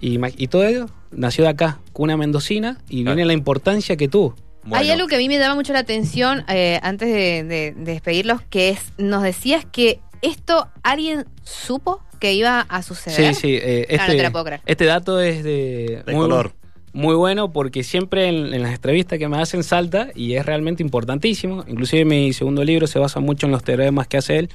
Y, 0.00 0.18
ma- 0.18 0.30
y 0.37 0.48
todo 0.48 0.64
ello 0.66 0.87
nació 1.11 1.44
de 1.44 1.50
acá, 1.50 1.78
cuna 1.92 2.16
mendocina, 2.16 2.78
y 2.88 3.02
Claro. 3.02 3.16
viene 3.16 3.26
la 3.26 3.33
importancia 3.33 3.96
que 3.96 4.09
tuvo. 4.09 4.35
Bueno, 4.64 4.83
Hay 4.83 4.90
algo 4.90 5.07
que 5.07 5.14
a 5.16 5.18
mí 5.18 5.28
me 5.28 5.38
daba 5.38 5.54
mucho 5.54 5.72
la 5.72 5.80
atención 5.80 6.44
eh, 6.48 6.80
antes 6.83 7.09
de, 7.09 7.44
de- 7.44 7.72
de 7.76 7.92
despedirlos, 7.92 8.40
que 8.50 8.70
es, 8.70 8.80
nos 8.98 9.22
decías 9.22 9.64
que 9.70 10.00
esto 10.22 10.68
alguien 10.83 11.26
supo 11.42 12.00
que 12.18 12.33
iba 12.33 12.61
a 12.61 12.83
suceder. 12.83 13.35
Sí, 13.35 13.40
sí. 13.40 13.59
eh, 13.61 13.87
no 13.90 13.94
este, 13.96 14.16
te 14.16 14.22
la 14.22 14.30
puedo 14.30 14.44
creer. 14.46 14.61
este 14.64 14.85
dato 14.87 15.20
es 15.20 15.44
de, 15.44 16.02
De 16.07 16.12
muy, 16.14 16.22
color. 16.22 16.52
muy 16.94 17.14
bueno 17.14 17.52
porque 17.52 17.83
siempre 17.85 18.28
en, 18.28 18.54
en 18.54 18.62
las 18.62 18.72
entrevistas 18.74 19.18
que 19.18 19.28
me 19.28 19.37
hacen 19.40 19.62
salta 19.62 20.09
y 20.14 20.33
es 20.35 20.46
realmente 20.46 20.83
importantísimo. 20.83 21.64
Inclusive 21.68 22.07
mi 22.07 22.33
segundo 22.33 22.64
libro 22.64 22.87
se 22.87 22.98
basa 22.98 23.20
mucho 23.20 23.44
en 23.46 23.52
los 23.52 23.62
teoremas 23.62 24.09
que 24.09 24.16
hace 24.16 24.38
él. 24.38 24.50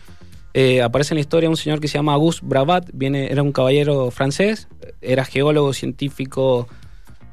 Eh, 0.54 0.82
aparece 0.82 1.14
en 1.14 1.18
la 1.18 1.22
historia 1.22 1.50
un 1.50 1.58
señor 1.58 1.80
que 1.80 1.88
se 1.88 1.98
llama 1.98 2.14
Auguste 2.14 2.46
Brabat, 2.46 2.90
viene, 2.94 3.32
era 3.32 3.44
un 3.44 3.52
caballero 3.52 4.10
francés, 4.12 4.68
era 5.02 5.24
geólogo, 5.26 5.74
científico, 5.74 6.68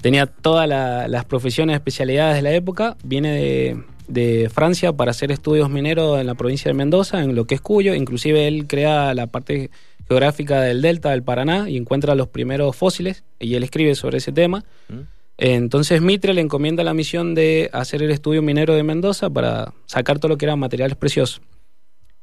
tenía 0.02 0.26
todas 0.26 0.68
la- 0.68 1.08
las 1.08 1.24
profesiones, 1.24 1.74
especialidades 1.74 2.36
de 2.36 2.42
la 2.42 2.52
época, 2.52 2.96
viene 3.02 3.32
de, 3.32 3.82
de 4.08 4.50
Francia 4.50 4.92
para 4.92 5.12
hacer 5.12 5.32
estudios 5.32 5.70
mineros 5.70 6.20
en 6.20 6.26
la 6.26 6.34
provincia 6.34 6.68
de 6.70 6.74
Mendoza, 6.74 7.22
en 7.22 7.34
lo 7.34 7.46
que 7.46 7.54
es 7.56 7.60
Cuyo, 7.62 7.94
inclusive 7.94 8.46
él 8.48 8.66
crea 8.66 9.14
la 9.14 9.26
parte 9.28 9.70
geográfica 10.08 10.60
del 10.60 10.82
delta 10.82 11.10
del 11.10 11.22
Paraná 11.22 11.68
y 11.70 11.76
encuentra 11.78 12.14
los 12.14 12.28
primeros 12.28 12.76
fósiles 12.76 13.24
y 13.40 13.54
él 13.54 13.64
escribe 13.64 13.94
sobre 13.94 14.18
ese 14.18 14.30
tema. 14.30 14.62
¿Mm? 14.88 15.00
Entonces 15.38 16.00
Mitre 16.00 16.32
le 16.32 16.40
encomienda 16.42 16.84
la 16.84 16.94
misión 16.94 17.34
de 17.34 17.68
hacer 17.72 18.02
el 18.02 18.10
estudio 18.10 18.40
minero 18.42 18.74
de 18.74 18.82
Mendoza 18.82 19.28
para 19.30 19.72
sacar 19.86 20.18
todo 20.18 20.28
lo 20.30 20.38
que 20.38 20.44
eran 20.46 20.58
materiales 20.58 20.96
preciosos. 20.96 21.40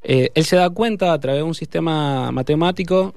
Eh, 0.04 0.30
él 0.34 0.44
se 0.46 0.56
da 0.56 0.70
cuenta 0.70 1.13
a 1.13 1.20
través 1.20 1.39
de 1.39 1.44
un 1.44 1.56
sistema 1.56 2.32
matemático 2.32 3.13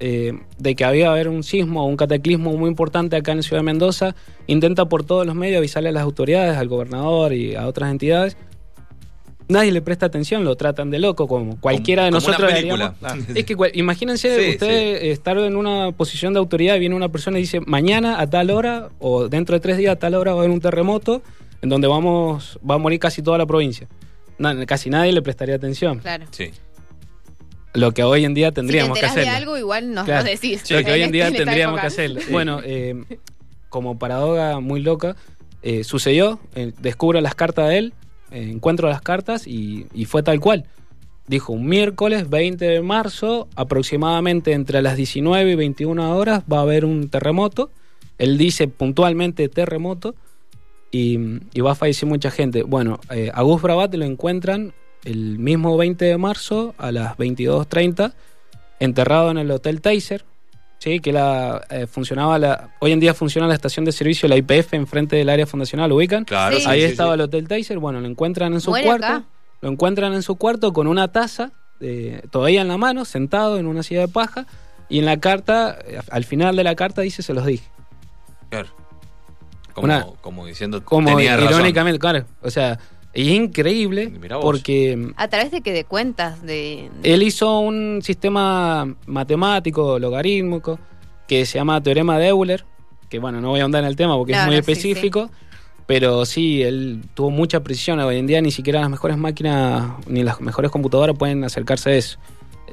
eh, 0.00 0.32
de 0.58 0.74
que 0.76 0.84
había 0.84 1.10
haber 1.10 1.28
un 1.28 1.42
sismo 1.42 1.82
o 1.82 1.86
un 1.86 1.96
cataclismo 1.96 2.56
muy 2.56 2.68
importante 2.68 3.16
acá 3.16 3.32
en 3.32 3.38
la 3.38 3.42
ciudad 3.42 3.60
de 3.60 3.64
Mendoza. 3.64 4.14
Intenta 4.46 4.84
por 4.88 5.04
todos 5.04 5.26
los 5.26 5.34
medios 5.34 5.58
avisarle 5.58 5.88
a 5.88 5.92
las 5.92 6.02
autoridades, 6.02 6.56
al 6.56 6.68
gobernador 6.68 7.32
y 7.32 7.54
a 7.56 7.66
otras 7.66 7.90
entidades. 7.90 8.36
Nadie 9.48 9.72
le 9.72 9.80
presta 9.80 10.04
atención, 10.04 10.44
lo 10.44 10.56
tratan 10.56 10.90
de 10.90 10.98
loco, 10.98 11.26
como 11.26 11.58
cualquiera 11.58 12.04
de 12.04 12.10
Como- 12.10 12.16
nosotros 12.20 12.40
una 12.50 12.54
película. 12.54 12.94
deberíamos- 13.00 13.36
Es 13.36 13.44
que 13.46 13.56
imagínense 13.78 14.44
Sí, 14.44 14.50
usted 14.50 15.04
estar 15.06 15.38
en 15.38 15.56
una 15.56 15.90
posición 15.92 16.34
de 16.34 16.38
autoridad 16.38 16.76
y 16.76 16.80
viene 16.80 16.94
una 16.94 17.08
persona 17.08 17.38
y 17.38 17.42
dice 17.42 17.60
mañana 17.60 18.20
a 18.20 18.28
tal 18.28 18.50
hora 18.50 18.90
o 18.98 19.28
dentro 19.30 19.54
de 19.56 19.60
tres 19.60 19.78
días 19.78 19.92
a 19.94 19.98
tal 19.98 20.14
hora 20.16 20.32
va 20.34 20.40
a 20.40 20.42
haber 20.42 20.50
un 20.52 20.60
terremoto 20.60 21.22
en 21.62 21.70
donde 21.70 21.88
vamos 21.88 22.58
va 22.68 22.74
a 22.74 22.78
morir 22.78 23.00
casi 23.00 23.22
toda 23.22 23.38
la 23.38 23.46
provincia. 23.46 23.88
Na- 24.38 24.66
casi 24.66 24.90
nadie 24.90 25.12
le 25.12 25.22
prestaría 25.22 25.54
atención. 25.56 25.98
Claro. 25.98 26.26
Sí. 26.30 26.50
Lo 27.74 27.92
que 27.92 28.02
hoy 28.02 28.24
en 28.24 28.34
día 28.34 28.48
Si 28.48 28.54
te 28.54 28.60
tendríamos 28.60 28.94
que 28.98 29.04
de 29.04 29.10
hacerlo. 29.10 29.32
algo, 29.32 29.58
igual 29.58 29.92
nos, 29.94 30.04
Claro. 30.04 30.22
nos 30.24 30.30
decís. 30.40 30.70
Lo 30.70 30.82
que 30.82 30.90
hoy 30.92 31.02
en 31.02 31.12
día 31.12 31.28
En 31.28 31.34
tendríamos 31.34 31.80
que 31.80 31.86
hacerlo. 31.86 32.20
Bueno, 32.30 32.60
eh, 32.64 32.94
como 33.68 33.98
paradoja 33.98 34.60
muy 34.60 34.80
loca, 34.80 35.16
eh, 35.62 35.84
sucedió, 35.84 36.40
eh, 36.54 36.72
descubro 36.80 37.20
las 37.20 37.34
cartas 37.34 37.68
de 37.68 37.78
él, 37.78 37.94
eh, 38.30 38.48
encuentro 38.50 38.88
las 38.88 39.02
cartas 39.02 39.46
y, 39.46 39.86
y 39.92 40.06
fue 40.06 40.22
tal 40.22 40.40
cual. 40.40 40.64
Dijo, 41.26 41.52
un 41.52 41.66
miércoles 41.66 42.30
20 42.30 42.64
de 42.64 42.80
marzo, 42.80 43.48
aproximadamente 43.54 44.52
entre 44.52 44.80
las 44.80 44.96
19 44.96 45.50
y 45.50 45.54
21 45.56 46.16
horas, 46.16 46.42
va 46.50 46.58
a 46.58 46.62
haber 46.62 46.86
un 46.86 47.10
terremoto. 47.10 47.70
Él 48.16 48.38
dice 48.38 48.66
puntualmente 48.66 49.48
terremoto 49.50 50.14
y, 50.90 51.18
y 51.52 51.60
va 51.60 51.72
a 51.72 51.74
fallecer 51.74 52.08
mucha 52.08 52.30
gente. 52.30 52.62
Bueno, 52.62 53.00
eh, 53.10 53.30
a 53.32 53.42
Gus 53.42 53.60
Brabat 53.62 53.94
lo 53.94 54.04
encuentran 54.04 54.72
el 55.04 55.38
mismo 55.38 55.76
20 55.76 56.04
de 56.04 56.18
marzo 56.18 56.74
a 56.78 56.90
las 56.92 57.16
22.30 57.16 58.12
enterrado 58.80 59.30
en 59.30 59.38
el 59.38 59.50
Hotel 59.50 59.80
Taser, 59.80 60.24
¿sí? 60.78 61.00
que 61.00 61.12
la, 61.12 61.64
eh, 61.70 61.86
funcionaba 61.86 62.38
la, 62.38 62.70
hoy 62.80 62.92
en 62.92 63.00
día 63.00 63.14
funciona 63.14 63.46
la 63.48 63.54
estación 63.54 63.84
de 63.84 63.92
servicio, 63.92 64.28
la 64.28 64.36
IPF, 64.36 64.74
enfrente 64.74 65.16
del 65.16 65.28
área 65.28 65.46
fundacional, 65.46 65.88
¿lo 65.90 65.96
ubican? 65.96 66.24
Claro, 66.24 66.58
Sí. 66.58 66.64
Ahí 66.66 66.80
sí, 66.80 66.86
estaba 66.86 67.10
sí. 67.10 67.14
el 67.14 67.20
Hotel 67.22 67.48
Taser, 67.48 67.78
bueno, 67.78 68.00
lo 68.00 68.06
encuentran 68.08 68.52
en 68.52 68.60
su 68.60 68.70
Muere 68.70 68.86
cuarto, 68.86 69.06
acá. 69.06 69.24
lo 69.60 69.68
encuentran 69.68 70.12
en 70.14 70.22
su 70.22 70.36
cuarto 70.36 70.72
con 70.72 70.86
una 70.86 71.08
taza, 71.08 71.52
eh, 71.80 72.22
todavía 72.30 72.60
en 72.60 72.68
la 72.68 72.76
mano, 72.78 73.04
sentado 73.04 73.58
en 73.58 73.66
una 73.66 73.82
silla 73.82 74.00
de 74.00 74.08
paja, 74.08 74.46
y 74.88 75.00
en 75.00 75.04
la 75.04 75.18
carta, 75.18 75.78
eh, 75.86 76.00
al 76.10 76.24
final 76.24 76.56
de 76.56 76.64
la 76.64 76.74
carta 76.74 77.02
dice, 77.02 77.22
se 77.22 77.34
los 77.34 77.44
dije. 77.44 77.68
Claro. 78.48 78.68
Como, 79.80 79.92
Una- 79.94 80.06
como 80.20 80.46
diciendo, 80.46 80.84
Como 80.84 81.08
tenía 81.16 81.36
razón. 81.36 81.52
irónicamente, 81.52 81.98
claro, 81.98 82.24
o 82.42 82.50
sea, 82.50 82.78
es 83.12 83.26
increíble 83.28 84.12
porque... 84.40 85.10
A 85.16 85.28
través 85.28 85.50
de 85.50 85.60
que 85.62 85.72
de 85.72 85.84
cuentas 85.84 86.42
de. 86.42 86.90
Él 87.02 87.22
hizo 87.22 87.58
un 87.60 88.00
sistema 88.02 88.94
matemático, 89.06 89.98
logarítmico, 89.98 90.78
que 91.26 91.44
se 91.46 91.58
llama 91.58 91.82
Teorema 91.82 92.18
de 92.18 92.28
Euler, 92.28 92.64
que 93.08 93.18
bueno, 93.18 93.40
no 93.40 93.48
voy 93.50 93.60
a 93.60 93.64
andar 93.64 93.82
en 93.82 93.88
el 93.88 93.96
tema 93.96 94.16
porque 94.16 94.32
No, 94.32 94.38
es 94.40 94.46
muy 94.46 94.56
no, 94.56 94.62
sí, 94.62 94.70
específico, 94.70 95.30
pero 95.86 96.24
sí, 96.26 96.62
él 96.62 97.02
tuvo 97.14 97.30
mucha 97.30 97.60
precisión. 97.60 97.98
Hoy 98.00 98.18
en 98.18 98.26
día 98.26 98.40
ni 98.42 98.50
siquiera 98.50 98.80
las 98.80 98.90
mejores 98.90 99.16
máquinas 99.16 99.92
ni 100.06 100.22
las 100.22 100.40
mejores 100.40 100.70
computadoras 100.70 101.16
pueden 101.18 101.42
acercarse 101.44 101.90
a 101.90 101.94
eso. 101.94 102.18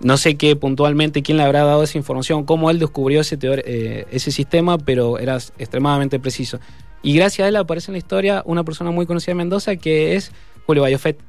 No 0.02 0.18
sé 0.18 0.36
qué 0.36 0.58
puntualmente 0.58 1.24
quién 1.24 1.38
le 1.38 1.44
habrá 1.44 1.64
dado 1.64 1.82
esa 1.84 1.98
información, 1.98 2.44
cómo 2.44 2.70
él 2.70 2.80
descubrió 2.80 3.22
ese, 3.22 3.40
teor- 3.40 3.64
eh, 3.66 4.06
ese 4.12 4.30
sistema, 4.32 4.78
pero 4.78 5.18
era 5.20 5.38
extremadamente 5.58 6.20
preciso. 6.20 6.60
Y 7.06 7.14
gracias 7.14 7.46
a 7.46 7.50
él 7.50 7.56
aparece 7.56 7.92
en 7.92 7.94
la 7.94 8.00
historia 8.00 8.42
una 8.48 8.64
persona 8.64 8.90
muy 8.90 9.06
conocida 9.06 9.34
de 9.34 9.36
Mendoza 9.36 9.76
que 9.76 10.16
es 10.16 10.32
Julio 10.66 10.82
Bayofet. 10.82 11.20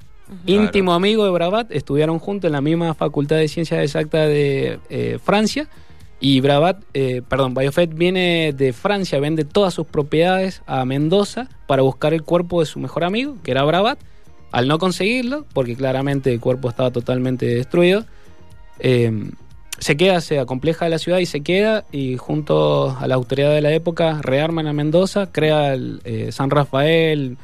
Íntimo 0.47 0.95
amigo 0.95 1.27
de 1.27 1.31
Brabat, 1.31 1.71
estudiaron 1.71 2.19
juntos 2.19 2.49
en 2.49 2.53
la 2.53 2.63
misma 2.63 2.95
Facultad 2.95 3.37
de 3.37 3.47
Ciencias 3.47 3.83
Exactas 3.83 4.27
de 4.27 4.81
eh, 4.89 5.19
Francia. 5.23 5.69
Y 6.19 6.41
Brabat, 6.41 6.83
eh, 6.95 7.21
perdón, 7.29 7.53
Bayofet 7.53 7.95
viene 7.95 8.55
de 8.57 8.73
Francia, 8.73 9.21
vende 9.21 9.45
todas 9.45 9.75
sus 9.75 9.87
propiedades 9.87 10.63
a 10.65 10.83
Mendoza 10.87 11.51
para 11.67 11.83
buscar 11.83 12.15
el 12.15 12.23
cuerpo 12.23 12.61
de 12.61 12.67
su 12.67 12.79
mejor 12.81 13.05
amigo, 13.05 13.37
que 13.43 13.51
era 13.51 13.63
Brabat. 13.63 13.99
Al 14.53 14.69
no 14.69 14.79
conseguirlo, 14.79 15.45
porque 15.53 15.77
claramente 15.77 16.33
el 16.33 16.41
cuerpo 16.41 16.71
estaba 16.71 16.91
totalmente 16.91 17.45
destruido, 17.45 18.07
eh, 18.79 19.13
se 19.79 19.97
queda, 19.97 20.21
se 20.21 20.39
acompleja 20.39 20.85
de 20.87 20.91
la 20.91 20.99
ciudad 20.99 21.19
y 21.19 21.27
se 21.27 21.43
queda, 21.43 21.85
y 21.93 22.17
junto 22.17 22.97
a 22.99 23.07
la 23.07 23.15
autoridad 23.15 23.53
de 23.53 23.61
la 23.61 23.73
época 23.73 24.21
rearman 24.23 24.67
a 24.67 24.73
Mendoza, 24.73 25.31
crea 25.33 25.75
el 25.75 26.01
eh, 26.05 26.31
San 26.33 26.51
Rafael, 26.51 27.37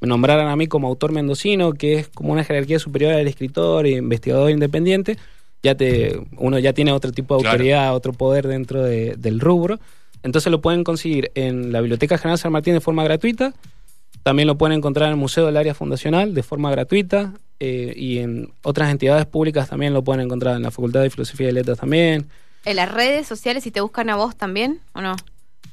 me 0.00 0.08
nombraran 0.08 0.48
a 0.48 0.56
mí 0.56 0.66
como 0.66 0.88
autor 0.88 1.12
mendocino, 1.12 1.72
que 1.72 1.94
es 1.98 2.08
como 2.08 2.32
una 2.32 2.44
jerarquía 2.44 2.78
superior 2.78 3.12
al 3.14 3.26
escritor 3.26 3.86
e 3.86 3.90
investigador 3.92 4.50
independiente. 4.50 5.16
Ya 5.62 5.74
te, 5.74 6.20
uno 6.36 6.58
ya 6.58 6.72
tiene 6.72 6.92
otro 6.92 7.10
tipo 7.10 7.36
de 7.36 7.40
Claro. 7.42 7.54
autoridad, 7.54 7.94
otro 7.94 8.12
poder 8.12 8.46
dentro 8.46 8.82
de- 8.84 9.14
del 9.16 9.40
rubro. 9.40 9.80
Entonces 10.22 10.50
lo 10.50 10.60
pueden 10.60 10.84
conseguir 10.84 11.30
en 11.34 11.72
la 11.72 11.80
Biblioteca 11.80 12.18
General 12.18 12.38
San 12.38 12.52
Martín 12.52 12.74
de 12.74 12.80
forma 12.80 13.02
gratuita. 13.04 13.54
También 14.22 14.46
lo 14.46 14.56
pueden 14.58 14.76
encontrar 14.78 15.06
en 15.06 15.12
el 15.12 15.16
Museo 15.18 15.46
del 15.46 15.56
Área 15.56 15.74
Fundacional 15.74 16.34
de 16.34 16.42
forma 16.42 16.70
gratuita 16.70 17.34
eh, 17.60 17.92
y 17.96 18.18
en 18.18 18.50
otras 18.62 18.90
entidades 18.90 19.26
públicas 19.26 19.68
también 19.68 19.94
lo 19.94 20.02
pueden 20.04 20.24
encontrar 20.24 20.56
en 20.56 20.62
la 20.62 20.70
Facultad 20.70 21.02
de 21.02 21.10
Filosofía 21.10 21.48
y 21.48 21.52
Letras 21.52 21.78
también. 21.78 22.26
En 22.64 22.76
las 22.76 22.90
redes 22.90 23.26
sociales, 23.26 23.64
si 23.64 23.70
te 23.70 23.80
buscan 23.80 24.10
a 24.10 24.16
vos 24.16 24.36
también, 24.36 24.80
¿o 24.92 25.00
no? 25.00 25.16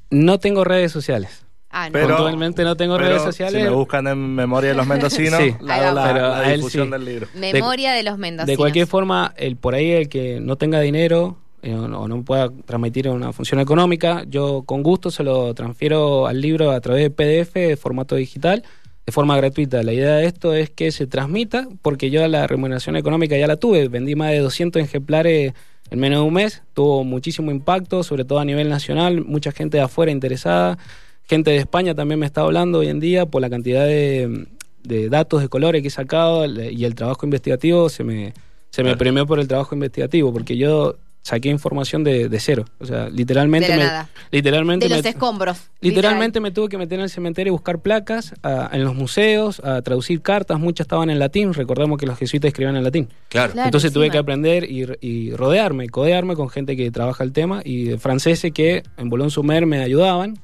No 0.10 0.40
tengo 0.40 0.64
redes 0.64 0.92
sociales. 0.92 1.46
Ah, 1.70 1.88
no. 1.88 1.94
Pero- 1.94 2.08
Puntualmente 2.16 2.64
no 2.64 2.78
tengo 2.78 2.96
Pero 2.96 3.10
redes 3.10 3.24
sociales. 3.24 3.62
Si 3.62 3.68
me 3.68 3.74
buscan 3.76 4.08
en 4.08 4.34
Memoria 4.36 4.70
de 4.70 4.76
los 4.78 4.88
Mendocinos, 4.88 5.40
Sí. 5.44 5.56
la, 5.62 5.92
la-. 5.92 6.14
Pero 6.44 6.56
difusión 6.56 6.86
sí. 6.88 6.92
del 6.92 7.06
libro. 7.06 7.28
Memoria 7.36 7.92
de, 7.94 8.04
los 8.04 8.18
mendocinos. 8.18 8.48
De 8.48 8.56
cualquier 8.58 8.88
forma, 8.88 9.34
el 9.36 9.58
por 9.58 9.76
ahí 9.76 9.92
el 9.92 10.08
que 10.08 10.40
no 10.40 10.56
tenga 10.56 10.80
dinero 10.80 11.38
eh, 11.64 11.74
o 11.76 11.88
no, 11.88 12.02
o 12.02 12.08
no 12.08 12.24
pueda 12.24 12.50
transmitir 12.66 13.10
una 13.10 13.34
función 13.34 13.60
económica, 13.60 14.24
yo 14.28 14.62
con 14.66 14.84
gusto 14.84 15.10
se 15.12 15.24
lo 15.24 15.54
transfiero 15.54 16.28
al 16.28 16.40
libro 16.40 16.72
a 16.72 16.80
través 16.80 17.02
de 17.04 17.10
PDF, 17.10 17.54
de 17.56 17.76
formato 17.76 18.16
digital, 18.16 18.64
de 19.06 19.12
forma 19.12 19.36
gratuita. 19.36 19.82
La 19.84 19.92
idea 19.92 20.16
de 20.16 20.28
esto 20.28 20.54
es 20.54 20.70
que 20.70 20.92
se 20.92 21.08
transmita, 21.08 21.68
porque 21.82 22.10
yo 22.10 22.26
la 22.28 22.48
remuneración 22.48 22.96
económica 22.96 23.36
ya 23.36 23.48
la 23.48 23.58
tuve, 23.58 23.88
vendí 23.90 24.16
más 24.16 24.30
de 24.32 24.40
200 24.40 24.82
ejemplares 24.82 25.54
en 25.92 26.00
menos 26.00 26.20
de 26.20 26.26
un 26.28 26.34
mes, 26.34 26.64
tuvo 26.74 27.04
muchísimo 27.04 27.52
impacto, 27.52 28.04
sobre 28.04 28.26
todo 28.26 28.40
a 28.40 28.46
nivel 28.46 28.70
nacional, 28.70 29.24
mucha 29.24 29.52
gente 29.52 29.78
de 29.78 29.84
afuera 29.84 30.12
interesada, 30.12 30.78
gente 31.24 31.52
de 31.52 31.58
España 31.58 31.94
también 31.96 32.20
me 32.20 32.26
está 32.26 32.42
hablando 32.42 32.80
hoy 32.80 32.88
en 32.88 33.00
día 33.00 33.26
por 33.26 33.42
la 33.42 33.50
cantidad 33.50 33.86
de, 33.86 34.48
de 34.84 35.10
datos 35.10 35.42
de 35.42 35.50
colores 35.50 35.82
que 35.82 35.88
he 35.88 35.92
sacado 35.92 36.46
y 36.46 36.86
el 36.86 36.96
trabajo 36.96 37.26
investigativo 37.26 37.90
se 37.90 38.04
me, 38.04 38.34
se 38.72 38.84
me 38.84 38.90
Claro. 38.90 38.98
premió 38.98 39.26
por 39.28 39.40
el 39.40 39.48
trabajo 39.48 39.76
investigativo, 39.76 40.34
porque 40.34 40.58
yo 40.58 40.96
saqué 41.26 41.50
información 41.50 42.04
de, 42.04 42.30
de 42.30 42.40
cero, 42.40 42.66
o 42.80 42.86
sea, 42.86 43.10
literalmente 43.10 43.72
De 43.72 43.78
la 43.78 43.84
me, 43.84 43.90
nada. 43.90 44.10
literalmente 44.30 44.88
De 44.88 44.94
los 44.94 45.04
me- 45.04 45.10
escombros. 45.10 45.58
Literalmente 45.82 46.40
me 46.40 46.52
tuve 46.52 46.70
que 46.70 46.78
meter 46.78 47.00
en 47.00 47.04
el 47.06 47.10
cementerio 47.10 47.50
y 47.50 47.52
buscar 47.52 47.80
placas 47.80 48.36
a- 48.44 48.70
en 48.72 48.84
los 48.84 48.94
museos, 48.94 49.60
a 49.64 49.82
traducir 49.82 50.22
cartas, 50.22 50.60
muchas 50.60 50.86
estaban 50.86 51.10
en 51.10 51.18
latín, 51.18 51.52
recordemos 51.56 51.98
que 51.98 52.06
los 52.06 52.20
jesuitas 52.20 52.50
escribían 52.50 52.76
en 52.76 52.84
latín. 52.84 53.10
Claro. 53.30 53.54
Claro. 53.54 53.68
Entonces 53.68 53.92
tuve 53.92 54.12
que 54.12 54.20
aprender 54.20 54.70
y, 54.70 54.86
y 55.02 55.32
rodearme, 55.32 55.90
codearme 55.90 56.36
con 56.36 56.48
gente 56.50 56.78
que 56.78 56.92
trabaja 56.92 57.24
el 57.24 57.32
tema 57.34 57.62
y 57.66 57.86
de 57.86 57.98
franceses 57.98 58.52
que 58.52 58.84
en 58.98 59.10
Bolón 59.10 59.32
Sumer 59.32 59.66
me 59.66 59.80
ayudaban. 59.84 60.38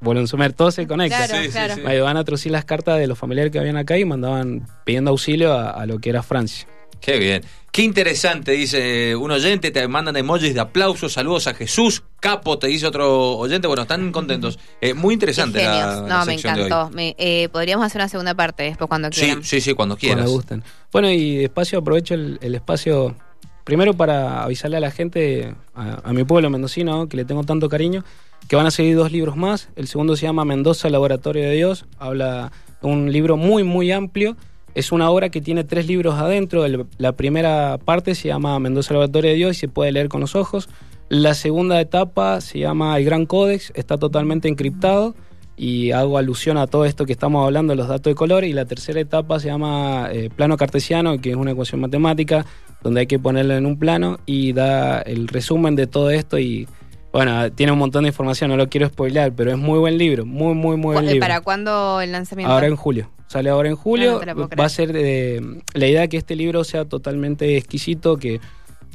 Bolón 0.00 0.28
Sumer, 0.28 0.54
todo 0.54 0.70
se 0.70 0.86
conecta. 0.86 1.26
Claro, 1.26 1.42
Sí, 1.42 1.46
sí, 1.48 1.52
claro. 1.52 1.74
sí. 1.74 1.80
Me 1.82 1.90
ayudaban 1.92 2.16
a 2.16 2.24
traducir 2.24 2.50
las 2.52 2.64
cartas 2.64 2.98
de 2.98 3.06
los 3.06 3.18
familiares 3.18 3.52
que 3.52 3.58
habían 3.58 3.76
acá 3.76 3.98
y 3.98 4.04
mandaban 4.06 4.66
pidiendo 4.86 5.10
auxilio 5.10 5.52
a, 5.52 5.70
a 5.70 5.84
lo 5.86 5.98
que 5.98 6.08
era 6.10 6.22
Francia. 6.22 6.66
Qué 7.02 7.18
bien. 7.18 7.42
Qué 7.72 7.82
interesante, 7.82 8.52
dice 8.52 9.16
un 9.16 9.30
oyente, 9.30 9.70
te 9.70 9.88
mandan 9.88 10.14
emojis 10.16 10.52
de 10.54 10.60
aplausos, 10.60 11.14
saludos 11.14 11.46
a 11.46 11.54
Jesús, 11.54 12.02
capo, 12.20 12.58
te 12.58 12.66
dice 12.66 12.86
otro 12.86 13.38
oyente, 13.38 13.66
bueno, 13.66 13.82
están 13.82 14.12
contentos. 14.12 14.58
Eh, 14.80 14.92
muy 14.92 15.14
interesante 15.14 15.64
la, 15.64 16.02
No, 16.06 16.18
me 16.26 16.32
sección 16.32 16.54
de 16.54 16.60
hoy. 16.60 16.66
encantó. 16.66 16.94
Me- 16.94 17.14
eh, 17.18 17.48
podríamos 17.50 17.86
hacer 17.86 18.00
una 18.02 18.08
segunda 18.08 18.34
parte 18.34 18.64
después 18.64 18.88
cuando 18.88 19.08
Sí, 19.10 19.22
quieran. 19.22 19.42
sí, 19.42 19.60
sí, 19.62 19.72
cuando 19.72 19.96
Cuando 19.96 19.96
quieras. 19.96 20.24
me 20.26 20.30
gustan. 20.30 20.62
Bueno, 20.92 21.10
y 21.10 21.36
despacio 21.38 21.78
aprovecho 21.78 22.12
el, 22.12 22.38
el 22.42 22.54
espacio, 22.54 23.16
primero 23.64 23.94
para 23.94 24.42
avisarle 24.44 24.76
a 24.76 24.80
la 24.80 24.90
gente, 24.90 25.54
a, 25.74 26.02
a 26.08 26.12
mi 26.12 26.24
pueblo 26.24 26.50
mendocino, 26.50 27.08
que 27.08 27.16
le 27.16 27.24
tengo 27.24 27.42
tanto 27.42 27.70
cariño, 27.70 28.04
que 28.48 28.56
van 28.56 28.66
a 28.66 28.70
seguir 28.70 28.96
dos 28.96 29.10
libros 29.12 29.34
más. 29.36 29.70
El 29.76 29.88
segundo 29.88 30.14
se 30.14 30.26
llama 30.26 30.44
Mendoza, 30.44 30.90
Laboratorio 30.90 31.42
de 31.44 31.52
Dios. 31.52 31.86
Habla 31.98 32.52
de 32.82 32.86
un 32.86 33.10
libro 33.10 33.38
muy, 33.38 33.64
muy 33.64 33.90
amplio. 33.92 34.36
Es 34.74 34.90
una 34.92 35.10
obra 35.10 35.28
que 35.28 35.40
tiene 35.40 35.64
tres 35.64 35.86
libros 35.86 36.14
adentro. 36.14 36.64
El- 36.64 36.86
la 36.98 37.12
primera 37.12 37.78
parte 37.84 38.14
se 38.14 38.28
llama 38.28 38.58
Mendoza, 38.58 38.94
Laboratorio 38.94 39.30
de 39.30 39.36
Dios 39.36 39.56
y 39.56 39.60
se 39.60 39.68
puede 39.68 39.92
leer 39.92 40.08
con 40.08 40.20
los 40.20 40.34
ojos. 40.34 40.68
La 41.08 41.34
segunda 41.34 41.80
etapa 41.80 42.40
se 42.40 42.58
llama 42.60 42.96
El 42.96 43.04
Gran 43.04 43.26
Códex, 43.26 43.70
está 43.74 43.98
totalmente 43.98 44.48
encriptado 44.48 45.14
y 45.58 45.90
hago 45.90 46.16
alusión 46.16 46.56
a 46.56 46.66
todo 46.66 46.86
esto 46.86 47.04
que 47.04 47.12
estamos 47.12 47.44
hablando, 47.44 47.74
los 47.74 47.86
datos 47.86 48.10
de 48.10 48.14
color. 48.14 48.44
Y 48.44 48.54
la 48.54 48.64
tercera 48.64 48.98
etapa 48.98 49.38
se 49.38 49.48
llama 49.48 50.08
eh, 50.10 50.30
plano 50.34 50.56
cartesiano, 50.56 51.20
que 51.20 51.30
es 51.30 51.36
una 51.36 51.50
ecuación 51.50 51.82
matemática, 51.82 52.46
donde 52.82 53.00
hay 53.00 53.06
que 53.06 53.18
ponerlo 53.18 53.54
en 53.54 53.66
un 53.66 53.78
plano 53.78 54.20
y 54.24 54.54
da 54.54 55.02
el 55.02 55.28
resumen 55.28 55.76
de 55.76 55.86
todo 55.86 56.08
esto. 56.10 56.38
Y 56.38 56.66
bueno, 57.12 57.52
tiene 57.52 57.72
un 57.72 57.78
montón 57.78 58.04
de 58.04 58.08
información, 58.08 58.48
no 58.48 58.56
lo 58.56 58.70
quiero 58.70 58.88
spoilear, 58.88 59.32
pero 59.34 59.50
es 59.52 59.58
muy 59.58 59.78
buen 59.78 59.98
libro, 59.98 60.24
muy, 60.24 60.54
muy, 60.54 60.78
muy 60.78 60.94
buen 60.94 61.04
eh, 61.04 61.12
libro. 61.12 61.20
¿Para 61.28 61.42
cuándo 61.42 62.00
el 62.00 62.10
lanzamiento? 62.10 62.50
Ahora 62.54 62.66
en 62.68 62.76
julio. 62.76 63.10
Sale 63.32 63.48
ahora 63.48 63.70
en 63.70 63.76
julio. 63.76 64.12
no 64.12 64.18
te 64.20 64.26
la 64.26 64.34
puedo 64.34 64.48
va 64.48 64.50
creer. 64.50 64.66
a 64.66 64.68
ser 64.68 64.92
eh, 64.94 65.40
la 65.72 65.86
idea 65.86 66.06
que 66.06 66.18
este 66.18 66.36
libro 66.36 66.64
sea 66.64 66.84
totalmente 66.84 67.56
exquisito, 67.56 68.18
que 68.18 68.40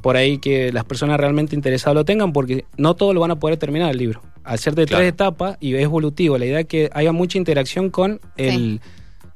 por 0.03 0.15
ahí 0.15 0.37
que 0.37 0.71
las 0.71 0.83
personas 0.83 1.19
realmente 1.19 1.55
interesadas 1.55 1.95
lo 1.95 2.05
tengan, 2.05 2.31
porque 2.33 2.65
no 2.77 2.95
todos 2.95 3.15
lo 3.15 3.21
van 3.21 3.31
a 3.31 3.37
poder 3.39 3.57
terminar 3.57 3.89
el 3.89 3.97
libro. 3.97 4.21
Al 4.43 4.59
ser 4.59 4.75
de 4.75 4.85
Claro. 4.85 5.01
tres 5.01 5.09
etapas 5.13 5.57
y 5.59 5.73
es 5.73 5.81
evolutivo, 5.81 6.37
la 6.37 6.45
idea 6.45 6.59
es 6.59 6.67
que 6.67 6.89
haya 6.93 7.11
mucha 7.11 7.39
interacción 7.39 7.89
con 7.89 8.21
el, 8.37 8.79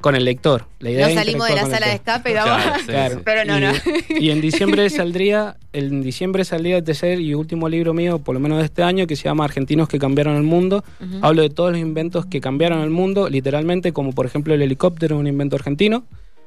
con 0.01 0.15
el 0.15 0.25
lector. 0.25 0.65
La 0.79 0.89
idea 0.91 1.07
No 1.07 1.13
salimos 1.13 1.47
de 1.47 1.55
la 1.55 1.65
sala 1.67 1.87
de 1.87 1.93
escape 1.93 2.31
y 2.31 2.33
vamos. 2.33 2.61
Claro, 2.63 2.79
sí, 2.79 2.85
Claro. 2.87 3.15
sí. 3.15 3.21
Pero 3.23 3.45
no, 3.45 3.57
y, 3.57 3.61
no. 3.61 3.71
y 4.19 4.29
en 4.31 4.41
diciembre 4.41 4.89
saldría, 4.89 5.57
en 5.73 6.01
diciembre 6.01 6.43
saldría 6.43 6.77
el 6.77 6.83
tercer 6.83 7.19
y 7.21 7.33
último 7.33 7.69
libro 7.69 7.93
mío, 7.93 8.19
por 8.19 8.33
lo 8.35 8.39
menos 8.41 8.57
de 8.59 8.65
este 8.65 8.83
año, 8.83 9.07
que 9.07 9.15
se 9.15 9.23
llama 9.23 9.45
Argentinos 9.45 9.87
que 9.87 9.99
cambiaron 9.99 10.35
el 10.35 10.43
mundo. 10.43 10.83
Hablo 11.21 11.43
de 11.43 11.49
todos 11.49 11.71
los 11.71 11.79
inventos 11.79 12.25
que 12.25 12.41
cambiaron 12.41 12.81
el 12.81 12.89
mundo, 12.89 13.29
literalmente, 13.29 13.93
como 13.93 14.11
por 14.11 14.25
ejemplo 14.25 14.53
el 14.53 14.61
helicóptero, 14.61 15.17
un 15.17 15.27
invento 15.27 15.55
argentino. 15.55 16.03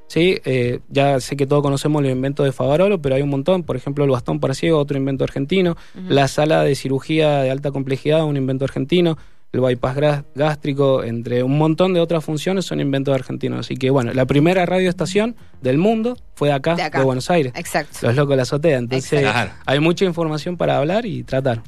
Sí, 0.06 0.36
eh, 0.44 0.80
ya 0.90 1.18
sé 1.18 1.34
que 1.34 1.46
todos 1.46 1.62
conocemos 1.62 2.02
los 2.02 2.12
inventos 2.12 2.44
de 2.44 2.52
Favarolo, 2.52 3.00
pero 3.00 3.14
hay 3.14 3.22
un 3.22 3.30
montón. 3.30 3.62
Por 3.62 3.74
ejemplo, 3.74 4.04
el 4.04 4.10
bastón 4.10 4.38
para 4.38 4.52
ciego, 4.52 4.78
otro 4.78 4.98
invento 4.98 5.24
argentino. 5.24 5.76
La 6.08 6.28
sala 6.28 6.62
de 6.62 6.74
cirugía 6.74 7.40
de 7.40 7.50
alta 7.50 7.70
complejidad, 7.70 8.24
un 8.24 8.36
invento 8.36 8.64
argentino. 8.66 9.16
El 9.54 9.60
bypass 9.60 10.24
gástrico, 10.34 11.04
entre 11.04 11.42
un 11.44 11.56
montón 11.56 11.94
de 11.94 12.00
otras 12.00 12.24
funciones, 12.24 12.64
son 12.64 12.80
inventos 12.80 13.14
argentinos. 13.14 13.60
Así 13.60 13.76
que, 13.76 13.88
bueno, 13.88 14.12
la 14.12 14.26
primera 14.26 14.66
radioestación 14.66 15.36
del 15.62 15.78
mundo 15.78 16.16
fue 16.34 16.48
de 16.48 16.54
acá, 16.54 16.74
De. 16.74 17.02
Buenos 17.04 17.30
Aires. 17.30 17.52
Exacto. 17.54 17.98
Los 18.02 18.16
locos 18.16 18.30
de 18.30 18.36
la 18.36 18.42
azotea. 18.42 18.78
Entonces, 18.78 19.22
Exacto. 19.22 19.54
Hay 19.66 19.78
mucha 19.78 20.04
información 20.04 20.56
para 20.56 20.76
hablar 20.78 21.06
y 21.06 21.22
tratar. 21.22 21.62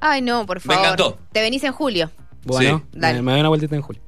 Ay, 0.00 0.20
no, 0.20 0.44
por 0.46 0.56
Me 0.58 0.60
favor. 0.60 0.84
encantó. 0.84 1.18
Te 1.32 1.40
venís 1.40 1.64
en 1.64 1.72
julio. 1.72 2.10
Bueno, 2.44 2.82
Sí. 2.92 2.98
Dale. 2.98 3.14
me, 3.18 3.22
me 3.22 3.30
doy 3.32 3.40
una 3.40 3.48
vueltita 3.48 3.76
en 3.76 3.82
julio. 3.82 4.02